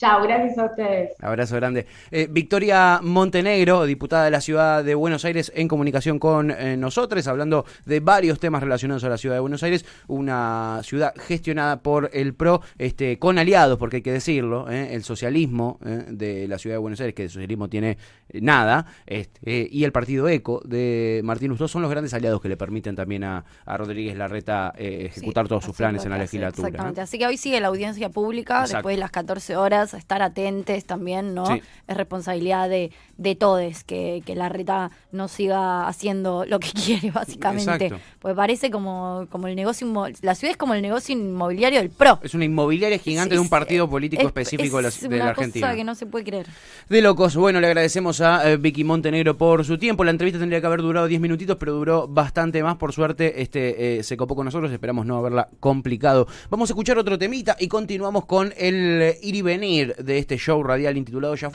Chao, 0.00 0.22
gracias 0.22 0.56
a 0.56 0.64
ustedes. 0.64 1.10
Abrazo 1.20 1.56
grande. 1.56 1.86
Eh, 2.10 2.26
Victoria 2.30 3.00
Montenegro, 3.02 3.84
diputada 3.84 4.24
de 4.24 4.30
la 4.30 4.40
ciudad 4.40 4.82
de 4.82 4.94
Buenos 4.94 5.26
Aires, 5.26 5.52
en 5.54 5.68
comunicación 5.68 6.18
con 6.18 6.50
eh, 6.50 6.78
nosotros, 6.78 7.26
hablando 7.26 7.66
de 7.84 8.00
varios 8.00 8.40
temas 8.40 8.62
relacionados 8.62 9.04
a 9.04 9.10
la 9.10 9.18
ciudad 9.18 9.34
de 9.34 9.40
Buenos 9.40 9.62
Aires, 9.62 9.84
una 10.08 10.80
ciudad 10.84 11.12
gestionada 11.18 11.82
por 11.82 12.08
el 12.14 12.32
PRO, 12.32 12.62
este, 12.78 13.18
con 13.18 13.38
aliados, 13.38 13.76
porque 13.76 13.96
hay 13.96 14.02
que 14.02 14.12
decirlo, 14.12 14.70
eh, 14.70 14.94
el 14.94 15.04
socialismo 15.04 15.78
de 15.82 16.48
la 16.48 16.56
ciudad 16.56 16.76
de 16.76 16.80
Buenos 16.80 16.98
Aires, 17.00 17.14
que 17.14 17.24
el 17.24 17.30
socialismo 17.30 17.68
tiene 17.68 17.98
nada, 18.32 18.86
este, 19.04 19.68
y 19.70 19.84
el 19.84 19.92
partido 19.92 20.30
ECO 20.30 20.62
de 20.64 21.20
Martín 21.24 21.50
Lustó 21.50 21.68
son 21.68 21.82
los 21.82 21.90
grandes 21.90 22.14
aliados 22.14 22.40
que 22.40 22.48
le 22.48 22.56
permiten 22.56 22.96
también 22.96 23.24
a, 23.24 23.44
Rodríguez 23.66 24.16
Larreta 24.16 24.72
ejecutar 24.78 25.46
todos 25.46 25.62
sus 25.62 25.76
planes 25.76 26.04
en 26.04 26.10
la 26.10 26.18
legislatura. 26.18 26.68
Exactamente, 26.68 27.00
así 27.02 27.18
que 27.18 27.26
hoy 27.26 27.36
sigue 27.36 27.60
la 27.60 27.68
audiencia 27.68 28.08
pública, 28.08 28.62
después 28.62 28.96
de 28.96 29.00
las 29.00 29.10
14 29.10 29.56
horas 29.56 29.89
estar 29.98 30.22
atentes 30.22 30.84
también, 30.84 31.34
¿no? 31.34 31.44
Es 31.54 31.96
responsabilidad 31.96 32.68
de, 32.68 32.90
de 33.16 33.34
todos 33.34 33.60
que, 33.84 34.22
que 34.24 34.34
la 34.34 34.48
reta 34.48 34.90
no 35.12 35.28
siga 35.28 35.86
haciendo 35.88 36.44
lo 36.46 36.60
que 36.60 36.70
quiere, 36.84 37.10
básicamente. 37.10 37.92
Pues 38.18 38.34
parece 38.34 38.70
como, 38.70 39.26
como 39.30 39.46
el 39.46 39.56
negocio, 39.56 39.86
la 40.22 40.34
ciudad 40.34 40.52
es 40.52 40.56
como 40.56 40.74
el 40.74 40.82
negocio 40.82 41.14
inmobiliario 41.14 41.80
del 41.80 41.90
PRO. 41.90 42.20
Es 42.22 42.34
una 42.34 42.44
inmobiliaria 42.44 42.98
gigante 42.98 43.34
de 43.34 43.40
un 43.40 43.48
partido 43.48 43.88
político 43.88 44.26
específico 44.26 44.78
de 44.78 44.82
la, 44.84 44.90
de 44.90 45.16
la 45.16 45.28
Argentina. 45.30 45.66
Cosa 45.66 45.76
que 45.76 45.84
no 45.84 45.94
se 45.94 46.06
puede 46.06 46.24
creer. 46.24 46.46
De 46.88 47.00
locos. 47.02 47.36
Bueno, 47.36 47.60
le 47.60 47.66
agradecemos 47.66 48.20
a 48.20 48.50
eh, 48.50 48.56
Vicky 48.56 48.84
Montenegro 48.84 49.36
por 49.36 49.64
su 49.64 49.78
tiempo. 49.78 50.04
La 50.04 50.10
entrevista 50.10 50.38
tendría 50.38 50.60
que 50.60 50.66
haber 50.66 50.82
durado 50.82 51.06
10 51.06 51.20
minutitos, 51.20 51.56
pero 51.56 51.72
duró 51.72 52.08
bastante 52.08 52.62
más. 52.62 52.76
Por 52.76 52.92
suerte, 52.92 53.42
este 53.42 53.98
eh, 53.98 54.02
se 54.02 54.16
copó 54.16 54.36
con 54.36 54.44
nosotros. 54.44 54.70
Esperamos 54.72 55.06
no 55.06 55.16
haberla 55.16 55.48
complicado. 55.60 56.26
Vamos 56.50 56.70
a 56.70 56.72
escuchar 56.72 56.98
otro 56.98 57.18
temita 57.18 57.56
y 57.58 57.68
continuamos 57.68 58.26
con 58.26 58.52
el 58.56 59.16
ir 59.22 59.34
y 59.34 59.42
venir 59.42 59.79
de 59.86 60.18
este 60.18 60.36
show 60.36 60.62
radial 60.62 60.96
intitulado 60.96 61.34
Ya. 61.34 61.50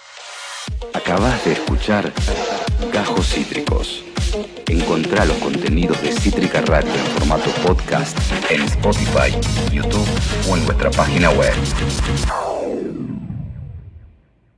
Acabas 0.93 1.43
de 1.45 1.53
escuchar 1.53 2.11
Gajos 2.91 3.27
Cítricos. 3.27 4.03
Encontrá 4.67 5.25
los 5.25 5.37
contenidos 5.37 6.01
de 6.01 6.11
Cítrica 6.11 6.61
Radio 6.61 6.91
en 6.91 7.05
formato 7.17 7.49
podcast 7.65 8.17
en 8.49 8.61
Spotify, 8.63 9.31
YouTube 9.71 10.07
o 10.49 10.57
en 10.57 10.65
nuestra 10.65 10.91
página 10.91 11.29
web. 11.31 11.53